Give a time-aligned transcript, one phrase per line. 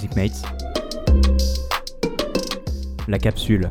[0.00, 0.42] Music Mates.
[3.08, 3.68] La capsule.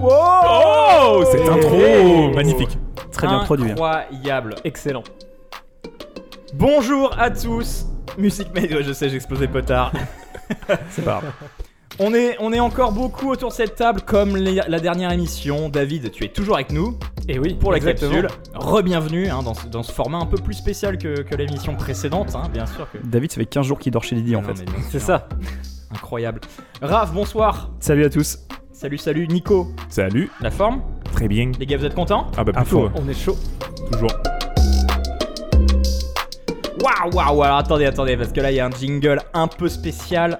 [0.00, 2.78] Oh Cette Oh intro magnifique.
[3.10, 3.70] Très bien produit.
[3.72, 3.72] hein.
[3.72, 4.54] Incroyable.
[4.62, 5.02] Excellent.
[6.54, 7.86] Bonjour à tous.
[8.16, 9.90] Music Mates, ouais, je sais, j'ai explosé potard.
[10.90, 11.32] C'est pas grave.
[11.98, 15.68] On est, on est encore beaucoup autour de cette table comme les- la dernière émission.
[15.68, 16.96] David, tu es toujours avec nous
[17.30, 18.22] Et oui, pour la exactement.
[18.22, 18.28] capsule.
[18.54, 22.34] Re-bienvenue hein, dans, ce, dans ce format un peu plus spécial que, que l'émission précédente,
[22.34, 22.96] hein, bien sûr que.
[23.04, 24.64] David, ça fait 15 jours qu'il dort chez Lydie en Non, fait.
[24.88, 25.28] C'est ça.
[25.90, 26.40] Incroyable.
[26.80, 27.70] Raph, bonsoir.
[27.80, 28.38] Salut à tous.
[28.72, 29.28] Salut, salut.
[29.28, 30.30] Nico, Salut.
[30.40, 31.50] la forme Très bien.
[31.58, 33.36] Les gars, vous êtes contents Ah bah plutôt, On est chaud.
[33.92, 34.10] toujours.
[36.82, 39.68] Waouh, waouh, alors attendez, attendez, parce que là, il y a un jingle un peu
[39.68, 40.38] spécial.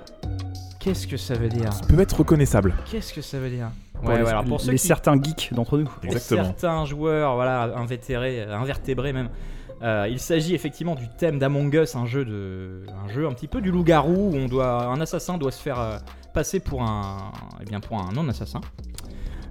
[0.80, 2.74] Qu'est-ce que ça veut dire Peut être reconnaissable.
[2.90, 5.20] Qu'est-ce que ça veut dire Pour Ouais, les, ouais, alors pour ceux les qui- certains
[5.20, 5.88] geeks d'entre nous.
[6.04, 6.44] Exactement.
[6.44, 9.28] certains joueurs, voilà, invétérés, invertébrés même.
[9.82, 13.46] Euh, il s'agit effectivement du thème d'Among Us, un jeu de, un jeu un petit
[13.48, 15.98] peu du loup-garou où on doit, un assassin doit se faire euh,
[16.34, 18.60] passer pour un, eh bien pour un non-assassin.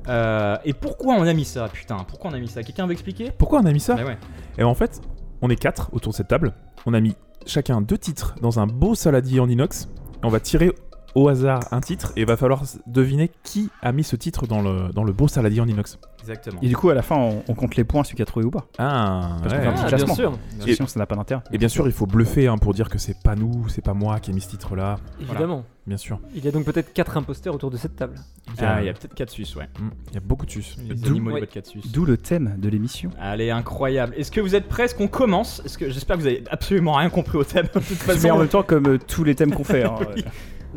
[0.10, 2.64] Euh, et pourquoi on a mis ça, putain Pourquoi on a mis ça?
[2.64, 3.32] Quelqu'un veut expliquer?
[3.38, 3.96] Pourquoi on a mis ça?
[3.96, 4.18] Bah ouais.
[4.58, 5.02] Et en fait,
[5.42, 6.54] on est quatre autour de cette table.
[6.86, 9.90] On a mis chacun deux titres dans un beau saladier en inox.
[10.24, 10.72] On va tirer
[11.20, 14.62] au hasard un titre et il va falloir deviner qui a mis ce titre dans
[14.62, 15.98] le, dans le beau saladier en inox.
[16.22, 16.60] Exactement.
[16.62, 18.46] Et du coup, à la fin, on, on compte les points, celui qui a trouvé
[18.46, 18.66] ou pas.
[18.78, 19.64] Ah, Parce qu'on ouais.
[19.64, 20.06] fait un petit Ah, classement.
[20.08, 20.32] bien sûr,
[20.66, 21.42] que Sinon, ça n'a pas d'intérêt.
[21.54, 23.94] Et bien sûr, il faut bluffer hein, pour dire que c'est pas nous, c'est pas
[23.94, 24.98] moi qui ai mis ce titre-là.
[25.22, 25.64] évidemment.
[25.86, 26.20] Bien sûr.
[26.36, 28.16] Il y a donc peut-être quatre imposteurs autour de cette table.
[28.58, 29.70] Il y a, Ah, il y a peut-être 4 Suisses, ouais.
[29.80, 30.64] Hmm, il y a beaucoup de sus.
[30.86, 31.40] Les D'où- animaux ouais.
[31.42, 31.92] de 4 Suisses.
[31.94, 33.10] D'où le thème de l'émission.
[33.22, 34.14] Allez, incroyable.
[34.18, 34.84] Est-ce que vous êtes prêts?
[34.84, 35.62] Est-ce qu'on commence?
[35.64, 37.68] Est-ce que j'espère que vous avez absolument rien compris au thème.
[37.74, 39.84] De toute Mais en façon, même temps, comme euh, tous les thèmes qu'on fait.
[39.84, 40.26] hein, Oui.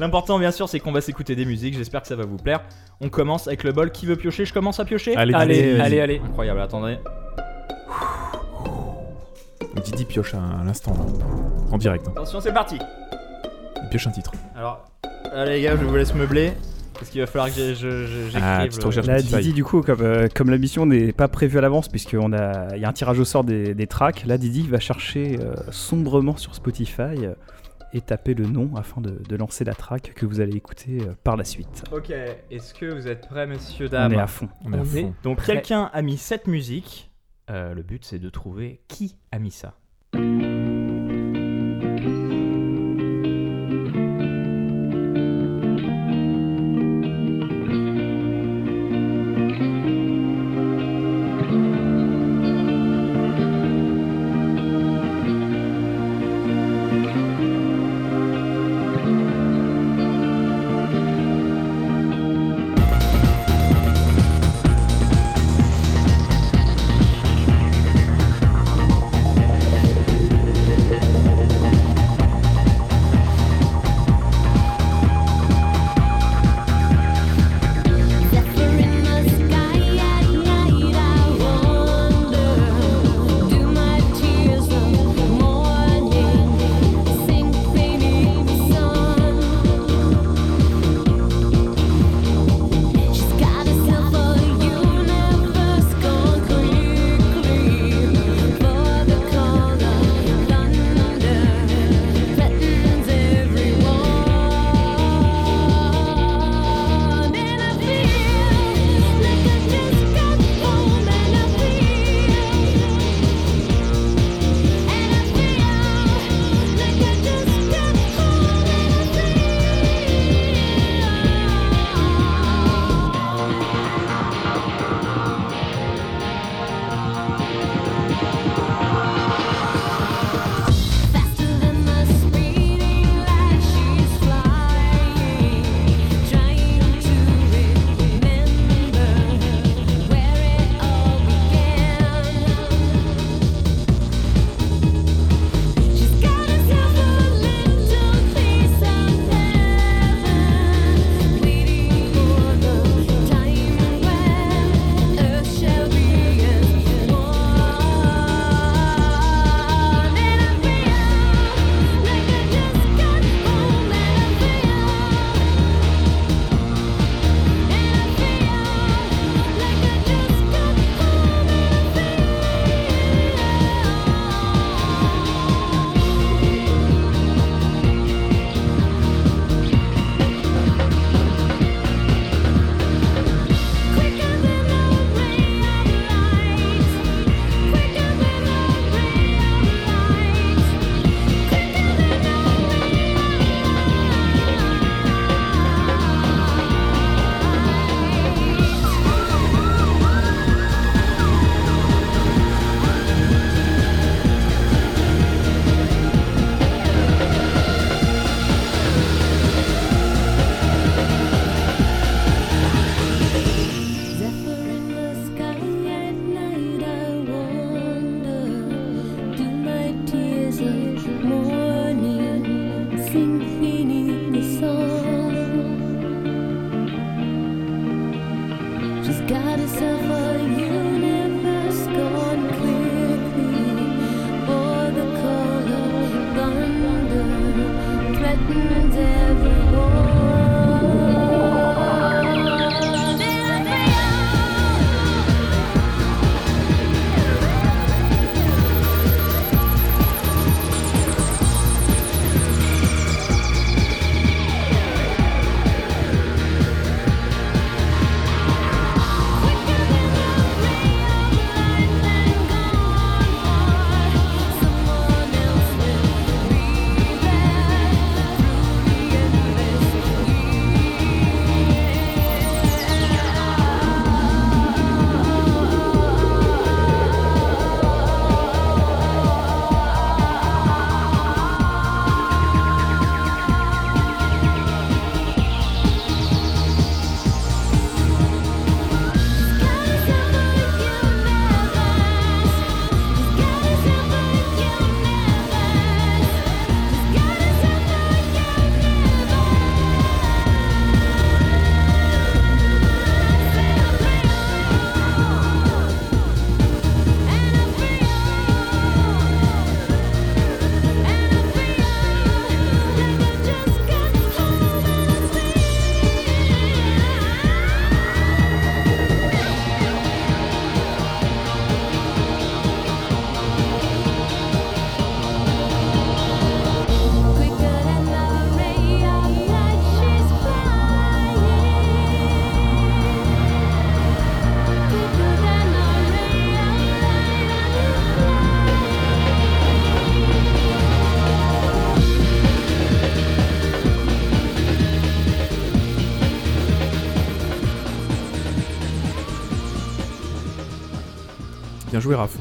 [0.01, 1.77] L'important bien sûr, c'est qu'on va s'écouter des musiques.
[1.77, 2.61] J'espère que ça va vous plaire.
[3.01, 3.91] On commence avec le bol.
[3.93, 5.15] Qui veut piocher Je commence à piocher.
[5.17, 6.23] Allez, Allez, allez, allez.
[6.25, 6.61] Incroyable.
[6.61, 6.99] Attendez.
[9.85, 11.05] Didi pioche à, l'instant, là.
[11.73, 12.07] en direct.
[12.09, 12.13] hein.
[12.13, 12.79] Attention, c'est parti.
[13.83, 14.33] Il pioche un titre.
[14.57, 14.85] Alors,
[15.33, 16.53] allez les gars, je vous laisse meubler
[16.95, 18.39] parce qu'il va falloir que j'écrive.
[18.43, 19.23] Ah, le- Spotify.
[19.23, 22.69] Didi, du coup, comme, euh, comme la mission n'est pas prévue à l'avance, puisqu'il a,
[22.77, 25.55] il y a un tirage au sort des, des tracks, là, Didi va chercher euh,
[25.71, 27.33] sombrement sur Spotify euh,
[27.93, 31.15] et taper le nom afin de, de lancer la track que vous allez écouter euh,
[31.25, 31.85] par la suite.
[31.93, 32.11] Ok.
[32.51, 34.49] Est-ce que vous êtes prêts, messieurs On dames est à fond.
[34.65, 35.15] On est à On fond.
[35.23, 35.55] Donc Prêt.
[35.55, 37.11] quelqu'un a mis cette musique.
[37.51, 39.75] Euh, le but c'est de trouver qui a mis ça.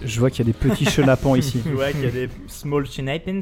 [0.09, 2.29] Je vois qu'il y a des petits chenapans ici, Tu vois qu'il y a des
[2.47, 3.39] small chinapins.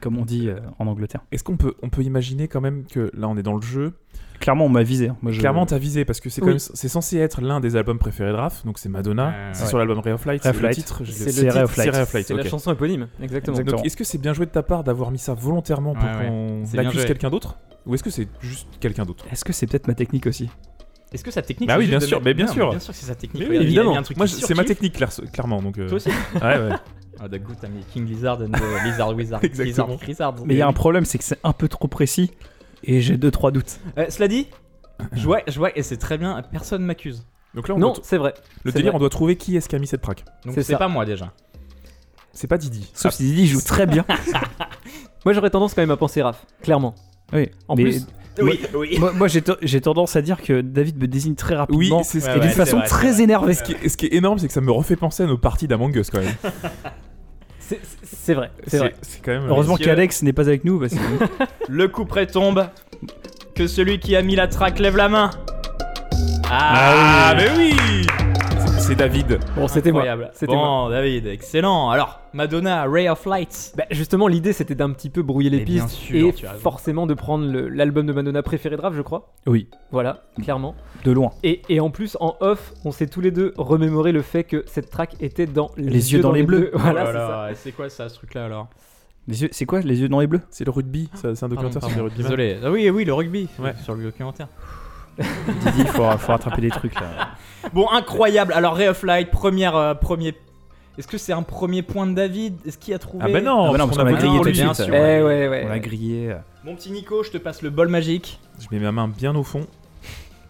[0.00, 1.20] comme on dit euh, en Angleterre.
[1.32, 3.92] Est-ce qu'on peut, on peut imaginer quand même que là on est dans le jeu
[4.38, 5.08] Clairement, on m'a visé.
[5.08, 5.16] hein.
[5.20, 6.52] Moi, je- Clairement, t'as visé parce que c'est quand Oui.
[6.54, 9.34] même, c'est censé être l'un des albums préférés de Raph, donc c'est Madonna.
[9.34, 9.68] Euh, c'est ouais.
[9.68, 10.40] sur l'album Ray of Light.
[10.42, 10.74] Ray of c'est le Light.
[10.76, 11.00] titre.
[11.04, 11.92] je- C'est le le titre, Ray of c'est Light.
[11.94, 12.26] Ray of Light.
[12.26, 13.56] C'est la chanson éponyme, exactement.
[13.58, 13.76] Exactement.
[13.76, 16.16] Donc, est-ce que c'est bien joué de ta part d'avoir mis ça volontairement pour Ouais,
[16.16, 16.26] ouais.
[16.28, 17.08] qu'on C'est bien accuse joué.
[17.08, 17.58] quelqu'un d'autre?
[17.84, 19.26] Ou est-ce que c'est juste quelqu'un d'autre?
[19.30, 20.48] Est-ce que c'est peut-être ma technique aussi?
[21.12, 22.70] Est-ce que sa technique Bah c'est oui, bien de sûr, mais bien sûr.
[22.70, 23.42] Bien sûr que c'est sa technique.
[23.42, 23.90] Oui, Regarde, il a évidemment.
[23.92, 24.66] mis un truc Moi, qui c'est ma surkiffe.
[24.68, 25.60] technique, clair- clairement.
[25.62, 26.70] Donc, euh, Toi aussi ouais, ouais.
[27.20, 29.44] Ah, d'un coup, t'as mis King Lizard and the Lizard Wizard.
[29.44, 29.86] Exactement.
[29.88, 30.34] Lizard Lizard.
[30.46, 32.30] Mais il y a un problème, c'est que c'est un peu trop précis
[32.84, 33.80] et j'ai deux trois doutes.
[33.98, 34.46] Euh, cela dit,
[35.12, 37.26] je vois, je vois, et c'est très bien, personne m'accuse.
[37.54, 38.32] Donc là, on Non, doit- c'est vrai.
[38.62, 38.96] le c'est délire, vrai.
[38.96, 40.24] on doit trouver qui est-ce qui a mis cette track.
[40.44, 40.78] Donc C'est c'est ça.
[40.78, 41.32] pas moi déjà.
[42.32, 42.88] C'est pas Didi.
[42.94, 44.04] Sauf si Didi joue très bien.
[45.24, 46.94] Moi, j'aurais tendance quand même à penser Raph, clairement.
[47.32, 47.50] oui.
[47.68, 48.06] En mais plus,
[48.42, 48.96] Oui, oui.
[48.98, 52.02] moi, moi, j'ai te- j'ai tendance à dire que David me désigne très Oui, rapidement
[52.02, 53.54] c'est ce Ouais, qui et est d'une ouais, façon vrai, très énervée.
[53.54, 55.38] Ce qui, est, ce qui est énorme, c'est que ça me refait penser à nos
[55.38, 56.34] parties d'Among Us quand même.
[57.58, 58.50] c'est c'est vrai.
[58.66, 58.94] C'est vrai.
[59.02, 59.46] c'est quand même.
[59.48, 59.86] Heureusement Messieurs.
[59.86, 60.98] qu'Alex n'est pas avec nous parce que
[61.68, 62.66] Le coup près tombe.
[63.54, 65.30] Que celui qui a mis la track lève la main.
[66.50, 67.76] Ah, mais oui
[68.94, 69.38] C'est- David.
[69.56, 70.02] Bon, c'était moi.
[70.02, 70.30] Incroyable.
[70.34, 71.90] C'était bon, David, excellent.
[71.90, 73.72] Alors, Madonna, Ray of Light.
[73.76, 77.14] Bah, justement, l'idée c'était d'un petit peu brouiller les Mais pistes sûr, et forcément de
[77.14, 79.32] prendre le- l'album de Madonna préféré de Raph, je crois.
[79.46, 80.74] oui, Voilà, clairement.
[81.04, 81.30] de loin.
[81.42, 84.64] Et, et en plus, en off, on s'est tous les deux remémoré le fait que
[84.66, 86.70] cette track était dans Les, yeux dans les bleus.
[86.74, 88.68] Voilà, Oh c'est quoi ça, ce truc-là alors?
[89.28, 90.40] Les yeux, c'est quoi les yeux dans les bleus?
[90.50, 91.08] C'est le rugby.
[91.14, 92.24] C'est un documentaire Pardon, sur les pardon.
[92.24, 92.30] rugbyman.
[92.30, 92.58] Désolé.
[92.64, 93.48] Ah oui, oui, le rugby.
[93.60, 93.74] Ouais.
[93.84, 94.48] Sur le documentaire.
[95.18, 97.30] Didi, il faut, faut rattraper des trucs là.
[97.72, 98.52] Bon, incroyable.
[98.54, 100.34] Alors, Ray of Light, première, euh, premier.
[100.98, 102.54] Est-ce que c'est un premier point de David?
[102.66, 103.24] Est-ce qu'il a trouvé?
[103.26, 104.74] Ah bah non, Ah bah non, parce qu'on a voté grillé pour tout de lui.
[104.74, 104.74] suite.
[104.74, 104.94] sûr.
[104.94, 105.62] Eh ouais, ouais.
[105.66, 106.34] On l'a grillé.
[106.64, 108.40] Mon petit Nico, je te passe le bol magique.
[108.58, 109.66] Je mets ma main bien au fond.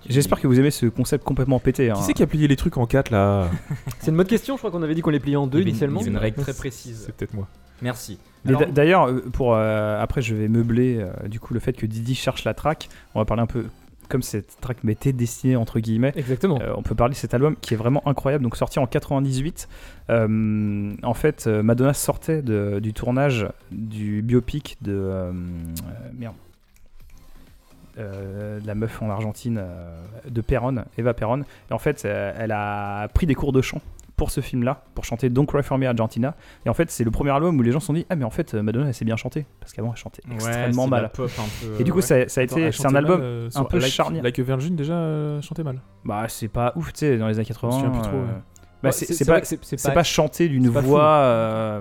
[0.09, 1.91] J'espère que vous aimez ce concept complètement pété.
[1.91, 1.95] hein.
[1.95, 3.49] Qui c'est qui a plié les trucs en 4 là?
[4.01, 5.61] C'est une bonne question, je crois qu'on avait dit qu'on les pliait en deux Il
[5.61, 6.01] y avait une- initialement.
[6.01, 7.03] il y avait une règle très précise.
[7.07, 7.47] C'est peut-être moi.
[7.83, 8.19] Merci.
[8.45, 11.61] Mais Alors- d'a- D'ailleurs, euh, pour euh, après, je vais meubler euh, du coup le
[11.61, 12.89] fait que Didi cherche la track.
[13.15, 13.67] On va parler un peu
[14.11, 16.13] comme cette track m'était destinée entre guillemets.
[16.17, 16.59] Exactement.
[16.61, 18.45] Euh, on peut parler de cet album qui est vraiment incroyable.
[18.45, 19.69] Donc sorti en 98.
[20.11, 25.33] Euh, en fait, euh, Madonna sortait de- du tournage du biopic de euh,
[26.19, 26.35] merde.
[27.99, 31.43] Euh, de la meuf en Argentine euh, de Perron, Eva Perron.
[31.71, 33.81] Et en fait, euh, elle a pris des cours de chant
[34.21, 36.37] pour ce film-là, pour chanter Don't Cry For Me Argentina.
[36.67, 38.27] Et en fait, c'est le premier album où les gens se sont dit Ah, mais
[38.27, 39.47] en fait, Madonna, elle sait bien chanter.
[39.61, 41.11] Parce qu'avant, elle chantait extrêmement c'est la mal.
[41.11, 42.03] pop un peu, Et du coup, ouais.
[42.03, 42.71] ça, ça a Attends, été.
[42.73, 43.19] C'est un album.
[43.23, 44.23] euh, un peu like, charnière.
[44.23, 45.81] Like Virgin déjà euh, chantait mal.
[46.05, 47.71] Bah, c'est pas ouf, tu sais, dans les années 80.
[47.71, 48.29] Je me souviens plus trop, euh, ouais.
[48.83, 50.81] bah, Ouais, c'est c'est- c'est c'est pas, c'est- c'est c'est pas- pas chanter d'une c'est
[50.83, 51.03] voix.
[51.07, 51.81] euh,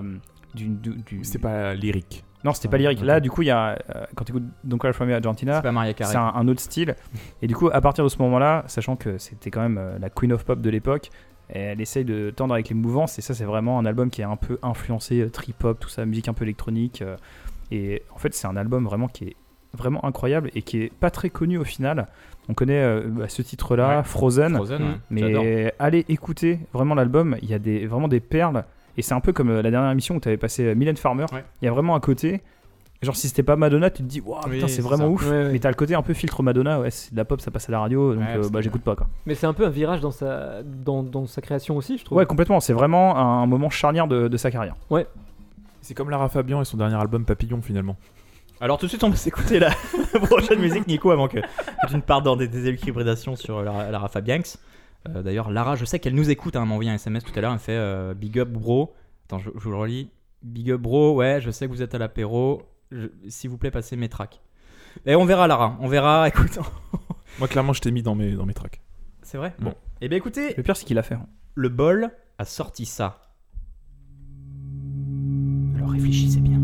[0.54, 0.78] du-
[1.22, 2.24] C'était pas lyrique.
[2.42, 3.02] Non, c'était pas lyrique.
[3.02, 5.60] Là, du coup, il y a, euh, quand tu écoutes Don't Cry For Me Argentina,
[5.62, 6.96] C'est c'est un, un autre style.
[7.42, 10.08] Et du coup, à partir de ce moment-là, sachant que c'était quand même euh, la
[10.08, 11.10] Queen of Pop de l'époque,
[11.52, 13.18] elle essaye de tendre avec les mouvances.
[13.18, 16.04] Et ça, c'est vraiment un album qui est un peu influencé euh, trip-hop, tout ça,
[16.06, 17.02] musique un peu électronique.
[17.02, 17.16] euh,
[17.70, 19.36] et en fait, c'est un album vraiment qui est
[19.72, 22.08] vraiment incroyable et qui est pas très connu au final.
[22.48, 24.04] On connaît euh, bah, ce titre-là, Ouais.
[24.04, 24.54] Frozen.
[24.56, 24.94] Frozen, ouais.
[25.10, 28.64] Mais allez écouter vraiment l'album, il y a des, vraiment des perles.
[28.96, 31.26] Et c'est un peu comme la dernière émission où tu avais passé Mylène Farmer.
[31.62, 32.40] Il y a vraiment un côté.
[33.02, 35.10] Genre, si c'était pas Madonna, tu te dis, waouh, putain, c'est c'est vraiment ça.
[35.10, 35.24] ouf.
[35.24, 35.52] Ouais, ouais.
[35.52, 37.68] Mais t'as le côté un peu filtre Madonna, ouais, c'est de la pop, ça passe
[37.70, 39.06] à la radio, donc Ouais, euh, bah, j'écoute pas quoi.
[39.24, 42.18] Mais c'est un peu un virage dans sa, dans, dans sa création aussi, je trouve.
[42.18, 44.76] Ouais, complètement, c'est vraiment un moment charnière de, de sa carrière.
[45.80, 47.96] C'est comme Lara Fabian et son dernier album Papillon finalement.
[48.60, 49.70] Alors tout de suite, on va s'écouter la
[50.26, 54.08] prochaine musique, Nico, avant que, que tu ne partes dans des déséquilibrations sur Lara, Lara
[54.08, 54.58] Fabianx.
[55.08, 57.32] Euh, D'ailleurs, Lara, je sais qu'elle nous écoute, hein, elle m'a envoyé un SMS tout
[57.34, 58.92] à l'heure, elle me fait euh, Big up bro.
[59.26, 60.10] Attends, je, je vous le relis.
[60.42, 62.60] Big up bro, ouais, je sais que vous êtes à l'apéro.
[63.28, 64.40] S'il vous plaît, passez mes tracks.
[65.06, 66.58] Et on verra, Lara, on verra, écoute.
[67.38, 68.80] Moi clairement je t'ai mis dans mes, dans mes tracks.
[69.22, 69.74] C'est vrai Bon.
[70.00, 71.14] Eh bien écoutez, Le pire, c'est qu'il a fait.
[71.14, 71.26] hein.
[71.54, 73.22] le bol a sorti ça.
[75.76, 76.58] Alors réfléchissez bien.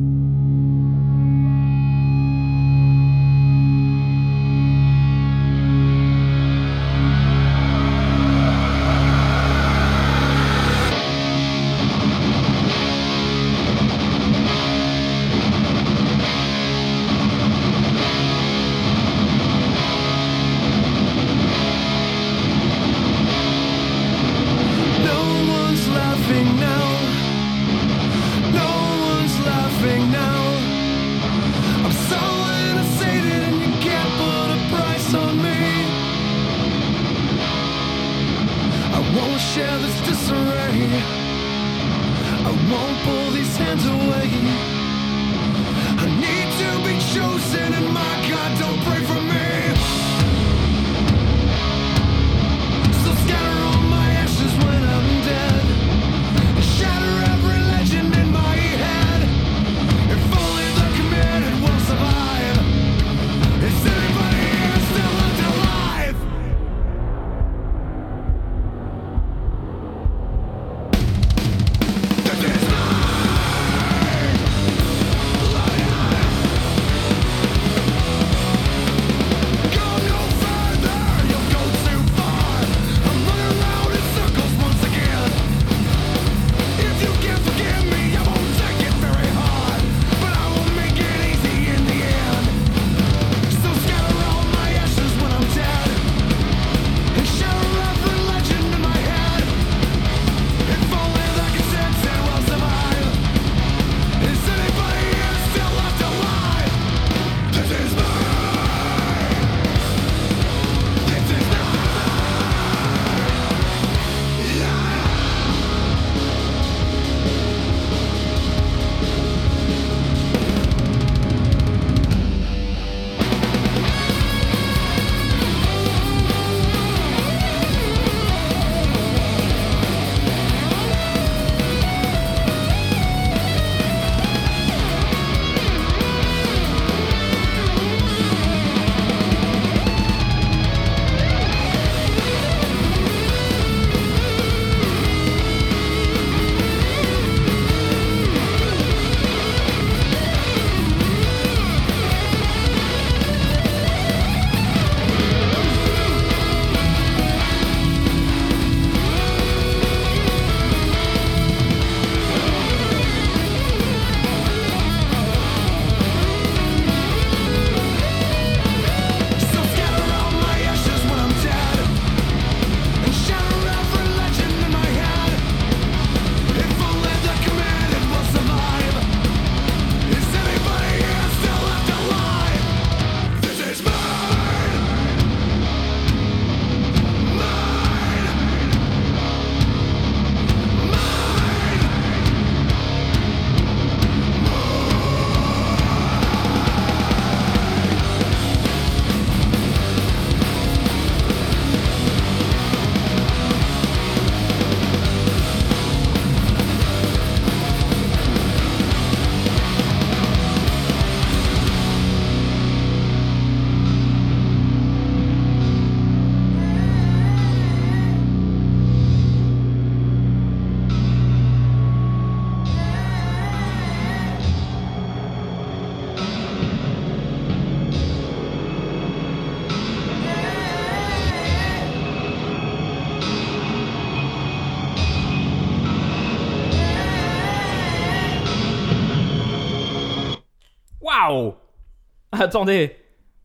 [242.40, 242.97] Attendez,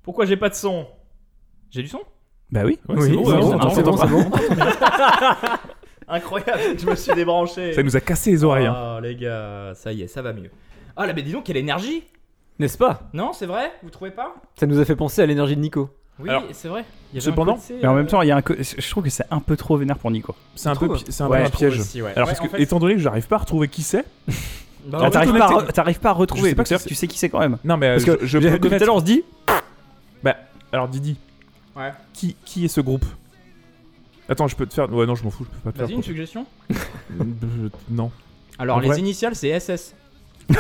[0.03, 0.85] pourquoi j'ai pas de son?
[1.69, 2.01] J'ai du son?
[2.51, 2.77] Bah oui.
[2.89, 3.25] Ouais, c'est bon,
[3.69, 4.61] c'est bon, c'est c'est.
[6.07, 7.73] Incroyable, je me suis débranché.
[7.73, 8.65] Ça nous a cassé les oreilles.
[8.65, 8.95] hein.
[8.97, 10.49] Oh les gars, ça y est, ça va mieux.
[10.97, 12.03] Ah là, mais dis donc, quelle énergie
[12.59, 13.09] N'est-ce pas?
[13.13, 13.71] Non, c'est vrai?
[13.83, 14.35] Vous trouvez pas?
[14.59, 15.89] Ça nous a fait penser à l'énergie de Nico.
[16.19, 16.83] Oui, Alors, c'est vrai.
[17.13, 18.41] Il y avait cependant- un côté, Mais en euh, même temps, il y a un
[18.41, 20.35] co- je trouve que c'est un peu trop vénère pour Nico.
[20.55, 21.79] C'est un peu, pi- c'est un Ouais, peu un je je trouve piège.
[21.79, 22.11] aussi, ouais.
[22.15, 24.03] Alors Ouais, parce en que fait- étant donné que j'arrive pas à retrouver qui c'est,
[24.87, 25.69] Bah, Ah, T'arrives pas, à technique.
[25.69, 26.49] re- t'arrives pas à Je retrouver.
[26.49, 27.57] sais pas donc que tu sais qui c'est quand même.
[27.63, 29.23] non mais euh, Parce que je, je peux tout à connaître- l'heure, on se dit.
[30.23, 30.35] Bah,
[30.71, 31.17] alors Didi,
[31.75, 31.91] Ouais.
[32.13, 33.05] qui, qui est ce groupe?
[34.29, 34.91] Attends, je peux te faire.
[34.93, 35.97] Ouais, non, je m'en fous, je peux pas te Vas-y, faire.
[35.97, 36.45] une suggestion?
[36.71, 37.23] Euh,
[37.89, 38.11] Non.
[38.59, 39.93] Alors, En les vrai initiales, c'est SS.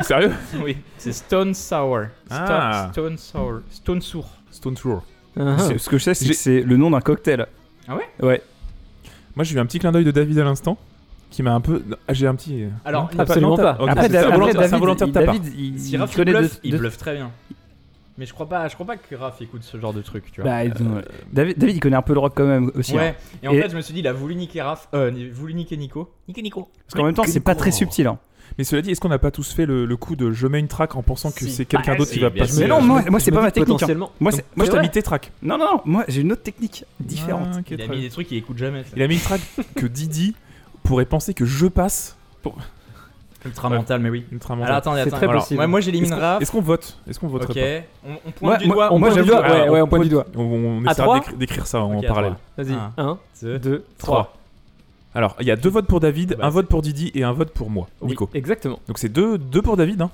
[0.00, 0.32] Sérieux?
[0.62, 2.00] Oui, c'est Stone Sour.
[2.26, 2.88] Sto- Ah.
[2.92, 3.60] Stone Sour.
[3.70, 4.28] Stone Sour.
[4.50, 5.02] Stone Tour.
[5.38, 5.56] Ah.
[5.58, 7.46] C'est- Ce que je sais, c'est J'ai- que c'est le nom d'un cocktail.
[7.86, 8.08] Ah ouais?
[8.20, 8.42] Ouais.
[9.36, 10.78] Moi, j'ai eu un petit clin d'œil de David à l'instant,
[11.30, 11.82] qui m'a un peu.
[11.86, 12.64] non, J'ai un petit.
[12.84, 13.82] Alors, Non, absolument t'as- pas.
[13.84, 15.34] ok, Après, c'est Da- un après, volontaire- c'est un David, volontaire de il- ta part.
[15.56, 17.30] Il, si Raph il connaît bluffe, de- il bluffe très bien.
[18.16, 20.40] Mais je crois pas, je crois pas que Raph écoute ce genre de truc, tu
[20.40, 20.50] vois.
[20.50, 22.94] Bah, euh, David, David, il connaît un peu le rock quand même aussi.
[22.96, 23.00] hein.
[23.00, 23.16] ouais.
[23.44, 25.54] Et en Et- fait, je me suis dit, il a voulu niquer Raph, euh, voulu
[25.54, 26.10] niquer Nico.
[26.26, 26.68] Niquer Nico.
[26.86, 28.06] Parce qu'en même temps, c'est pas très subtil.
[28.08, 28.18] hein.
[28.56, 30.58] Mais cela dit, est-ce qu'on n'a pas tous fait le, le coup de je mets
[30.58, 31.50] une track en pensant que Si.
[31.50, 32.62] c'est quelqu'un Bah, d'autre qui va passer.
[32.62, 33.82] Mais non, euh, moi, moi c'est pas ma technique.
[33.84, 33.94] hein.
[34.18, 35.30] Moi, Donc, moi, je t'ai mis tes tracks.
[35.42, 37.48] Non, non, non, moi j'ai une autre technique différente.
[37.54, 38.82] Ah, ok, Il a mis des trucs qu'il écoute jamais.
[38.82, 38.90] ça.
[38.96, 39.42] Il a mis une track
[39.76, 40.34] que Didi
[40.88, 42.16] pourrait penser que je passe.
[43.44, 44.24] Ultra mental, mais oui.
[44.32, 44.76] Ultra Alors mental.
[44.78, 45.16] attendez, C'est attends.
[45.18, 45.66] très Alors, possible.
[45.68, 46.42] moi, j'élimine Raph.
[46.42, 46.98] est-ce qu'on vote?
[47.08, 48.10] Est-ce qu'on voterait Ok.
[48.24, 48.92] On, on pointe du doigt.
[48.92, 50.26] on Moi, pointe du doigt, ouais, Alors, ouais, on pointe du doigt.
[50.34, 52.34] On, essaiera d'écrire ça en parallèle.
[52.56, 54.16] Vas-y, Un, 1, deux, 2, trois.
[54.24, 54.34] 3.
[55.14, 57.32] Alors, il y a deux votes pour David, Bah, un vote pour Didi et un
[57.32, 58.28] vote pour moi, Nico.
[58.34, 58.78] Exactement.
[58.88, 60.10] Donc c'est deux, deux pour David, hein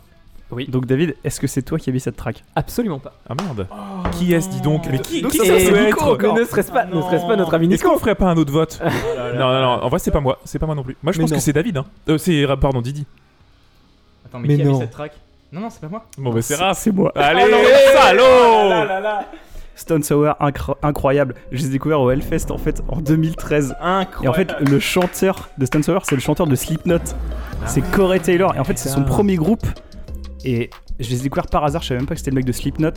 [0.69, 2.45] Donc, David, est-ce que c'est toi qui as mis cette track?
[2.55, 3.13] Absolument pas.
[3.29, 3.67] Ah merde.
[4.13, 4.87] qui est-ce, dis donc?
[4.91, 5.43] Mais qui, Donc peut
[5.87, 7.03] Nico être ne serait-ce pas, ne Non.
[7.07, 8.81] serait-ce pas notre ami Est-ce qu'on ferait pas un autre vote?
[8.85, 10.39] Oh là là Non, non, non, en vrai, c'est pas moi.
[10.45, 10.97] C'est pas moi non plus.
[11.03, 11.37] Moi, je Mais pense non.
[11.39, 11.87] que c'est David, hein.
[12.09, 13.05] Euh, c'est, euh, pardon, Didi.
[14.27, 14.81] Attends, mais, Mais qui a mis non.
[14.81, 15.13] cette track?
[15.53, 16.05] Non, non, c'est pas moi.
[16.19, 16.79] Bon, bah, c'est Raph.
[16.79, 17.11] C'est moi.
[17.17, 17.59] Allez, Oh non,
[18.01, 19.25] salaud
[19.77, 21.35] Stone Sour, incro- incroyable.
[21.51, 23.75] Je les ai découverts au Hellfest en fait en 2013.
[23.81, 24.25] Incroyable.
[24.25, 26.99] Et en fait, le chanteur de Stone Sour, c'est le chanteur de Slipknot.
[27.67, 28.55] C'est Corey Taylor.
[28.55, 29.67] Et en fait, c'est son premier groupe.
[30.45, 31.83] Et je les ai découverts par hasard.
[31.83, 32.91] Je savais même pas que c'était le mec de Slipknot.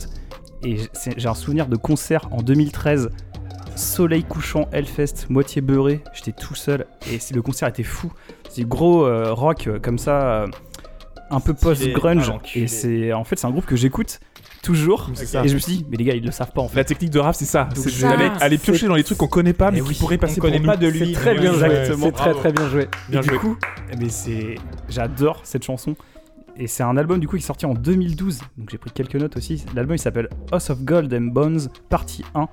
[0.62, 0.76] Et
[1.16, 3.10] j'ai un souvenir de concert en 2013.
[3.76, 6.02] Soleil couchant, Hellfest, moitié beurré.
[6.12, 6.86] J'étais tout seul.
[7.10, 8.12] Et le concert était fou.
[8.48, 10.42] C'est du gros euh, rock euh, comme ça.
[10.42, 10.46] euh,
[11.30, 12.32] un peu post-grunge.
[12.34, 14.18] Ah, et c'est en fait, c'est un groupe que j'écoute
[14.62, 15.10] toujours.
[15.44, 16.76] Et je me suis dit, mais les gars, ils le savent pas en fait.
[16.76, 17.68] La technique de Raph, c'est ça.
[17.74, 20.16] C'est aller, aller piocher dans les trucs qu'on connaît pas, mais Eh qui oui, pourraient
[20.16, 20.66] on passer pour connaît nous.
[20.66, 20.98] pas de lui.
[21.08, 21.84] C'est très bien joué.
[21.84, 22.88] C'est très très bien joué.
[23.10, 23.32] Bien et joué.
[23.34, 23.56] du coup,
[23.92, 24.54] eh ben, c'est,
[24.88, 25.94] j'adore cette chanson.
[26.58, 28.40] Et c'est un album du coup qui est sorti en 2012.
[28.56, 29.64] Donc j'ai pris quelques notes aussi.
[29.74, 32.48] L'album il s'appelle House of Gold and Bones partie 1.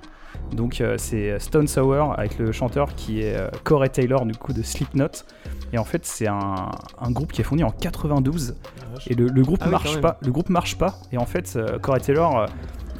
[0.52, 4.52] Donc euh, c'est Stone Sour avec le chanteur qui est euh, Corey Taylor du coup
[4.52, 5.08] de Slipknot.
[5.72, 8.54] Et en fait c'est un, un groupe qui est fondé en 92.
[9.08, 10.18] Et le, le groupe Ah marche pas.
[10.22, 10.94] Le groupe marche pas.
[11.10, 12.46] Et en fait euh, Corey Taylor euh,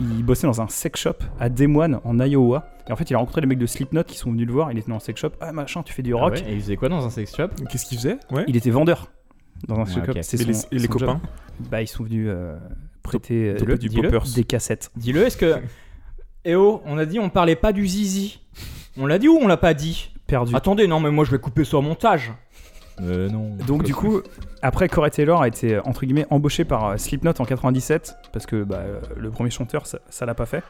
[0.00, 2.66] il bossait dans un sex shop à Des Moines en Iowa.
[2.88, 4.72] Et en fait il a rencontré les mecs de Slipknot qui sont venus le voir.
[4.72, 5.30] Il était dans un sex shop.
[5.40, 6.32] Ah machin tu fais du Ah rock.
[6.34, 7.48] ouais, Et il faisait quoi dans un sex shop?
[7.70, 8.18] Qu'est-ce qu'il faisait?
[8.32, 8.44] Ouais.
[8.48, 9.06] Il était vendeur
[9.68, 10.12] dans un Ouais, sex shop.
[10.12, 10.18] ok.
[10.22, 11.20] C'est Et les, son- et les copains
[11.70, 12.56] Bah, ils sont venus euh,
[13.02, 14.90] prêter euh, le- du des cassettes.
[14.96, 15.56] Dis-le, est-ce que.
[16.48, 18.38] Eh oh, on a dit on parlait pas du zizi.
[18.96, 20.54] On l'a dit ou on l'a pas dit Perdu.
[20.54, 22.32] Attendez, non, mais moi je vais couper ça au montage.
[23.00, 23.56] Euh, non.
[23.66, 24.20] Donc du coup,
[24.62, 28.62] après Corey Taylor a été entre guillemets embauché par euh, Slipknot en 97 parce que
[28.62, 28.84] bah,
[29.16, 30.62] le premier chanteur ça, ça l'a pas fait.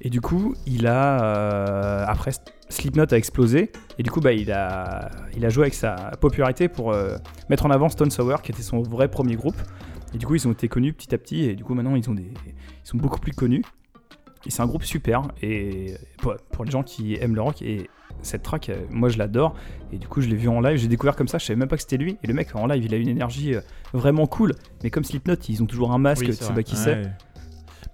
[0.00, 2.30] Et du coup, il a euh, après
[2.68, 6.68] Slipknot a explosé et du coup bah il a il a joué avec sa popularité
[6.68, 7.16] pour euh,
[7.48, 9.56] mettre en avant Stone Sour qui était son vrai premier groupe.
[10.14, 12.08] Et du coup, ils ont été connus petit à petit et du coup maintenant ils
[12.08, 13.62] ont des ils sont beaucoup plus connus.
[14.46, 17.90] Et c'est un groupe super et pour, pour les gens qui aiment le rock et
[18.22, 19.54] cette track, euh, moi je l'adore.
[19.92, 21.68] Et du coup, je l'ai vu en live, j'ai découvert comme ça, je savais même
[21.68, 22.18] pas que c'était lui.
[22.22, 23.54] Et le mec en live, il a une énergie
[23.92, 24.54] vraiment cool.
[24.82, 27.02] Mais comme Slipknot, ils ont toujours un masque, Oui, tu c'est sais pas qui c'est.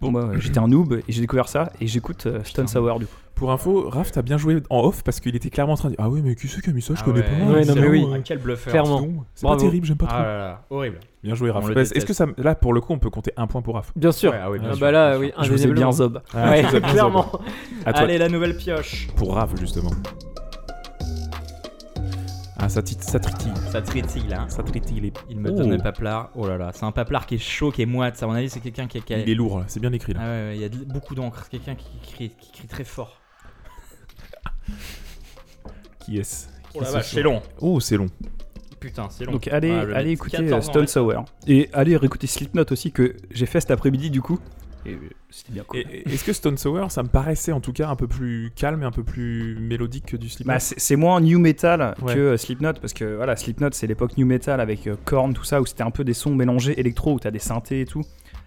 [0.00, 2.68] Bon, moi, euh, j'étais un noob et j'ai découvert ça et j'écoute euh, Stone.
[2.68, 3.12] Sour du coup.
[3.34, 5.96] Pour info, Raph, t'as bien joué en off parce qu'il était clairement en train de
[5.96, 6.94] dire Ah oui, mais qui c'est qui a mis ça?
[6.94, 7.24] Je Ah connais ouais.
[7.24, 7.52] pas.
[7.52, 8.02] Ouais, non, mais oui.
[8.02, 8.70] bon, Ah, euh, quel bluffeur.
[8.72, 9.00] Clairement.
[9.00, 9.64] non, C'est pas Bravo.
[9.64, 10.16] terrible, j'aime pas trop.
[10.18, 11.00] Ah là là, horrible.
[11.24, 11.64] Bien joué, Raph.
[11.70, 12.06] Est-ce déteste.
[12.06, 13.90] que ça, là, pour le coup, on peut compter un point pour Raph?
[13.96, 14.30] Bien sûr.
[14.30, 15.32] Ouais, ah oui, bien Ah sûr, bah là, bien oui.
[15.42, 16.22] Je vous ai bien zob.
[16.32, 17.26] Ah, Ouais, tu nous as bien clairement.
[17.84, 19.08] À toi, Allez, la nouvelle pioche.
[19.16, 19.90] pour Raph, justement.
[22.64, 23.52] Ah, ça, tritille.
[23.70, 24.46] Ça trétille là.
[24.48, 25.12] Ça tritille.
[25.28, 25.54] Il me Oh.
[25.56, 26.30] donne le paplard.
[26.34, 28.16] Oh là là, c'est un paplard qui est chaud, qui est moite.
[28.16, 29.18] Ça, à mon avis, c'est quelqu'un qui, qui a.
[29.18, 29.64] il est lourd, là.
[29.68, 30.20] c'est bien écrit là.
[30.22, 31.42] Ah ouais, ouais, il y a de- beaucoup d'encre.
[31.44, 33.20] C'est quelqu'un qui crie, qui crie très fort.
[36.00, 36.48] Qui est-ce?
[36.74, 37.40] Oh la vache, c'est long.
[37.60, 38.08] Oh, c'est long.
[38.80, 39.32] Putain, c'est long.
[39.32, 40.86] Donc allez, Ah, allez écouter 14 euh, Stone.
[40.86, 41.24] Sour.
[41.46, 44.38] Et allez réécouter Slipknot aussi que j'ai fait cet après-midi du coup.
[44.86, 44.98] Et euh,
[45.30, 45.78] c'était bien cool.
[45.80, 48.86] Est-ce que Stone Sour, ça me paraissait en tout cas un peu plus calme et
[48.86, 52.14] un peu plus mélodique que du Slipknot Bah, c'est moins new metal Ouais.
[52.14, 55.44] que euh, Slipknot parce que voilà Slipknot c'est l'époque new metal avec euh, Korn tout
[55.44, 58.02] ça où c'était un peu des sons mélangés électro où t'as des synthés et tout.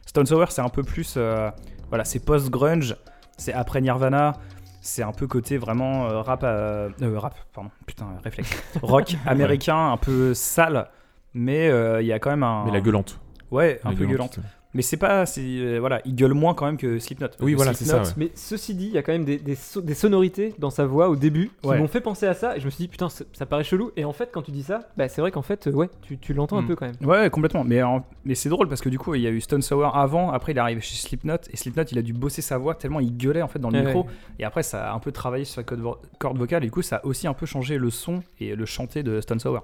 [0.05, 1.49] Stone Sour c'est un peu plus euh,
[1.89, 2.95] voilà c'est post grunge
[3.37, 4.33] c'est après Nirvana
[4.81, 9.97] c'est un peu côté vraiment euh, rap euh, rap pardon putain réflexe rock américain un
[9.97, 10.89] peu sale
[11.33, 11.67] mais
[12.01, 13.19] il y a quand même un Mais la gueulante.
[13.51, 14.39] ouais un La peu gueulante
[14.73, 17.27] mais c'est pas c'est euh, voilà il gueule moins quand même que Slipknot.
[17.41, 18.01] Oui, voilà, c'est ça.
[18.01, 18.09] Ouais.
[18.17, 20.85] Mais ceci dit, il y a quand même des, des, so- des sonorités dans sa
[20.85, 21.79] voix au début qui Ouais.
[21.79, 22.57] m'ont fait penser à ça.
[22.57, 23.91] Et je me suis dit, putain, ça, paraît chelou.
[23.95, 26.17] Et en fait, quand tu dis ça, bah, c'est vrai qu'en fait, euh, ouais, tu,
[26.17, 26.95] tu l'entends un peu quand même.
[27.01, 27.63] Ouais, complètement.
[27.63, 29.95] Mais, en- mais c'est drôle parce que du coup, il y a eu Stone Sour
[29.95, 32.75] avant, après il est arrivé chez Slipknot, et Slipknot il a dû bosser sa voix
[32.75, 34.01] tellement il gueulait en fait dans le Ouais, micro.
[34.03, 34.09] ouais.
[34.39, 36.71] Et après, ça a un peu travaillé sur sa corde, vo- corde vocale, et du
[36.71, 39.63] coup, ça a aussi un peu changé le son et le chanté de Stone Sour.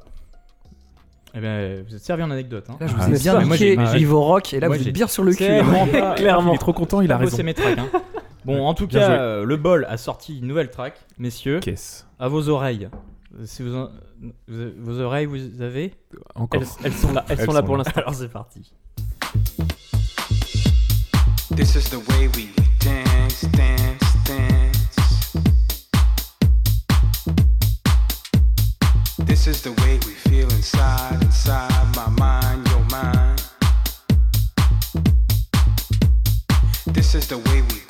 [1.36, 2.66] Eh ben, vous êtes servi en anecdote.
[2.70, 2.78] Hein.
[2.80, 4.94] Là, je Ah, vous ai c'est bien j'ai- niveau rock, et là, moi, vous êtes
[4.94, 5.46] bien sur le cul.
[5.46, 5.88] Hein.
[5.92, 6.52] pas- Clairement.
[6.52, 7.44] Il est trop content, il a raison.
[7.44, 7.88] mes tracks, hein.
[8.46, 12.04] Bon, en tout Bien cas, euh, le bol a sorti une nouvelle track, messieurs, Qu'est-ce?
[12.20, 12.90] À vos oreilles.
[13.46, 13.90] Si vous, en-
[14.50, 15.94] vous- vos oreilles, vous avez
[16.36, 16.62] Encore.
[16.62, 18.02] Elles, elles sont là, elles, Elles sont là sont pour l'instant.
[18.02, 18.72] Alors c'est parti.
[21.56, 22.50] This is the way we
[22.84, 24.03] dance, dance.
[29.46, 33.44] This is the way we feel inside, inside my mind, your mind.
[36.88, 37.83] This is the way we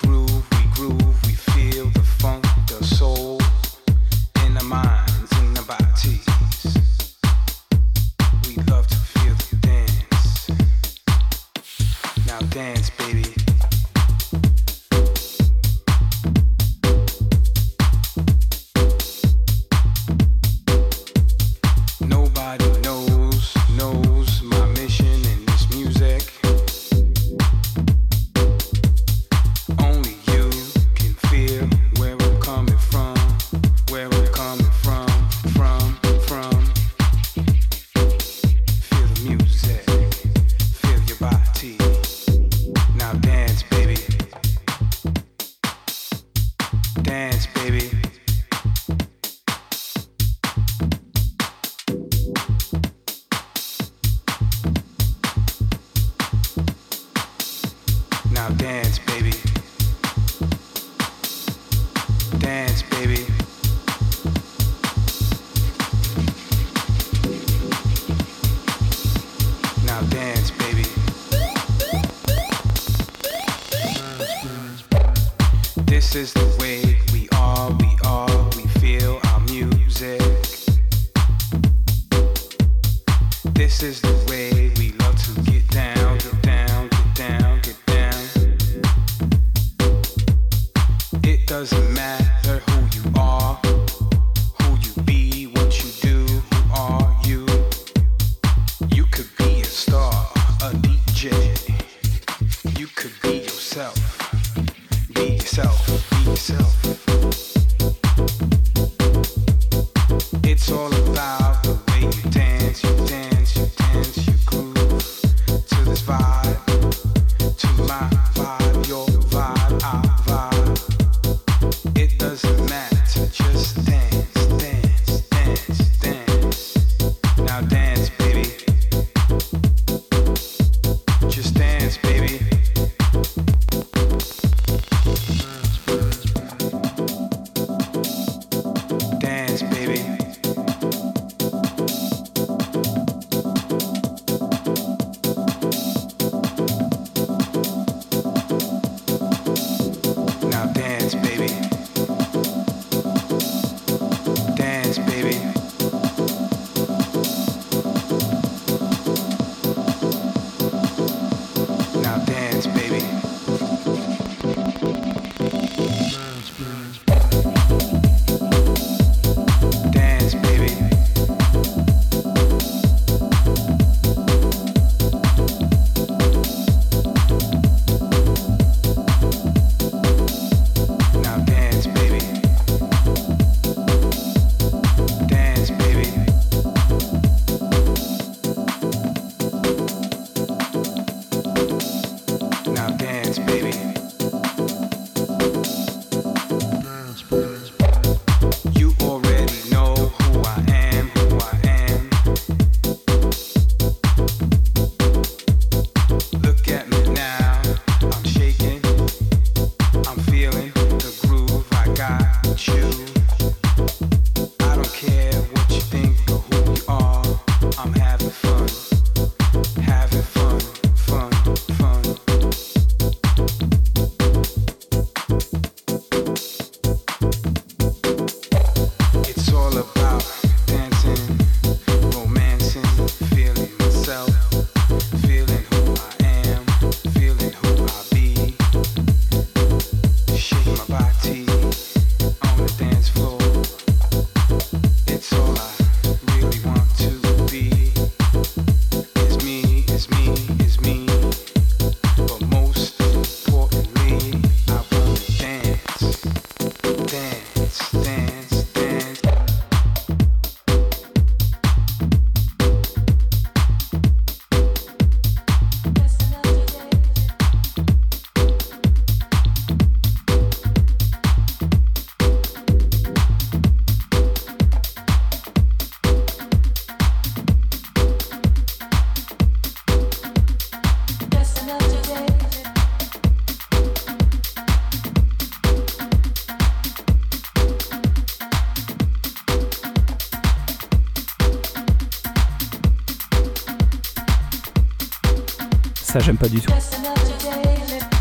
[296.14, 296.72] Ça, j'aime pas du tout.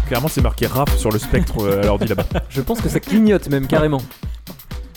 [0.07, 2.25] Clairement, c'est marqué rap sur le spectre euh, à l'ordi là-bas.
[2.49, 4.01] Je pense que ça clignote même carrément.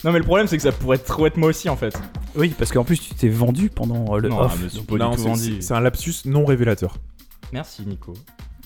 [0.04, 1.94] Non, mais le problème, c'est que ça pourrait trop être moi aussi en fait.
[2.36, 4.58] Oui, parce qu'en plus, tu t'es vendu pendant euh, le Non, off.
[4.62, 5.56] mais c'est Non, tout c'est- vendu.
[5.62, 6.96] c'est un lapsus non révélateur.
[7.52, 8.14] Merci, Nico.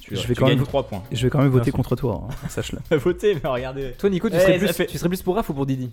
[0.01, 1.03] Tu, Je tu vais quand gagnes même- 3 points.
[1.13, 1.73] Je vais quand même voter Merci.
[1.73, 2.79] contre toi, hein, sache-le.
[2.99, 3.93] Votez, mais regardez.
[3.99, 5.67] Toi, Nico, tu, Eh, serais ça plus, fait- tu serais plus pour Raph ou pour
[5.67, 5.91] Didi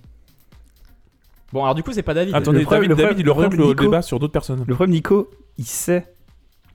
[1.53, 2.35] Bon, alors du coup, c'est pas David.
[2.35, 4.19] Attendez, le problème- David, le David, problème- il le oriente problème, le Nico- débat sur
[4.19, 4.63] d'autres personnes.
[4.67, 6.13] Le problème, Nico, il sait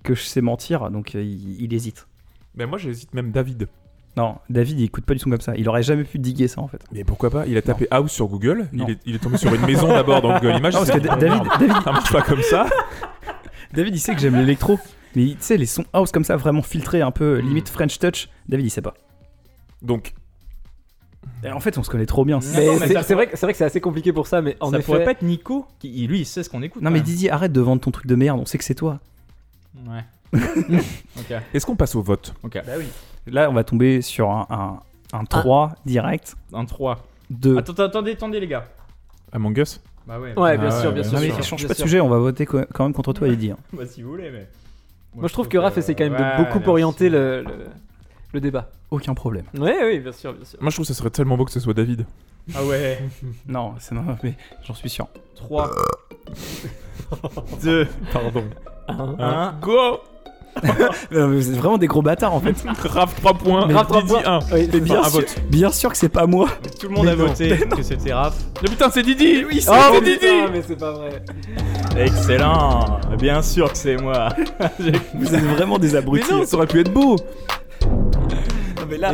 [0.02, 2.06] que je sais mentir, donc euh, il, il hésite.
[2.54, 3.68] Mais moi, j'hésite même David.
[4.16, 5.54] Non, David, il écoute pas du tout comme ça.
[5.56, 6.82] Il aurait jamais pu diguer ça en fait.
[6.92, 7.46] Mais pourquoi pas?
[7.46, 8.68] Il a tapé house sur Google.
[8.74, 10.74] Il est, il est tombé sur une maison d'abord dans Google Images.
[10.74, 12.66] Non, parce que David, David, Ça marche pas comme ça.
[13.72, 14.78] David, il sait que j'aime l'électro.
[15.16, 18.28] Mais tu sais, les sons house comme ça, vraiment filtrés, un peu limite French touch,
[18.48, 18.92] David, il sait pas.
[19.80, 20.12] Donc,
[21.44, 22.40] Et en fait, on se connaît trop bien.
[22.42, 24.84] C'est vrai, que- c'est vrai que c'est assez compliqué pour ça, mais en ça effet.
[24.86, 26.82] pourrait pas être Nico qui, lui, il sait ce qu'on écoute.
[26.82, 27.00] Non, mais.
[27.00, 29.00] Didier, arrête de vendre ton truc de merde, on sait que c'est toi.
[29.74, 30.04] Ouais.
[31.18, 31.35] ok.
[31.52, 32.54] est-ce qu'on passe au vote Ok.
[32.66, 32.87] Bah oui.
[33.26, 34.80] Là, on va tomber sur un, un,
[35.18, 36.37] un 3 direct.
[36.52, 36.98] Un 3.
[37.30, 37.56] De...
[37.56, 38.66] Attends, attendez, attendez, les gars.
[39.32, 40.38] Among Us Bah ouais.
[40.38, 41.12] Ouais, bien Ah sûr, ouais, bien sûr.
[41.14, 41.87] Non, mais bien sûr, change bien pas de sûr.
[41.87, 43.52] sujet, on va voter quand même contre toi, Eddie.
[43.52, 43.58] hein.
[43.72, 44.48] Bah, si vous voulez, mais.
[45.14, 47.66] Moi, je trouve que Raph essaie quand même de beaucoup orienter le, le,
[48.32, 48.70] le débat.
[48.90, 49.44] Aucun problème.
[49.58, 50.58] Ouais, oui, bien sûr, bien sûr.
[50.61, 52.06] Moi, je trouve que ça serait tellement beau que ce soit David.
[52.54, 52.98] Ah ouais.
[53.46, 55.06] Non, c'est non, mais j'en suis sûr.
[55.37, 55.70] 3.
[57.62, 57.87] 2.
[58.12, 58.44] Pardon.
[58.88, 59.55] 1.
[59.61, 60.01] Go
[61.11, 62.55] Non, mais vous êtes vraiment des gros bâtards en fait.
[62.87, 63.66] Raph 3 points.
[63.72, 64.22] Raph, trois Didi points.
[64.27, 64.38] 1.
[64.53, 65.37] Oui, Mais bien un sûr, vote.
[65.48, 66.48] bien sûr que c'est pas moi.
[66.79, 67.27] Tout le monde Mais a non.
[67.27, 68.37] voté que c'était Raph.
[68.62, 71.22] Mais putain, c'est Didi Oui, c'est Oh, Didi putain, mais c'est pas vrai.
[71.96, 73.01] Excellent.
[73.18, 74.29] Bien sûr que c'est moi.
[75.14, 76.31] Vous êtes vraiment des Mais abrutis.
[76.31, 77.16] non, ça aurait pu être beau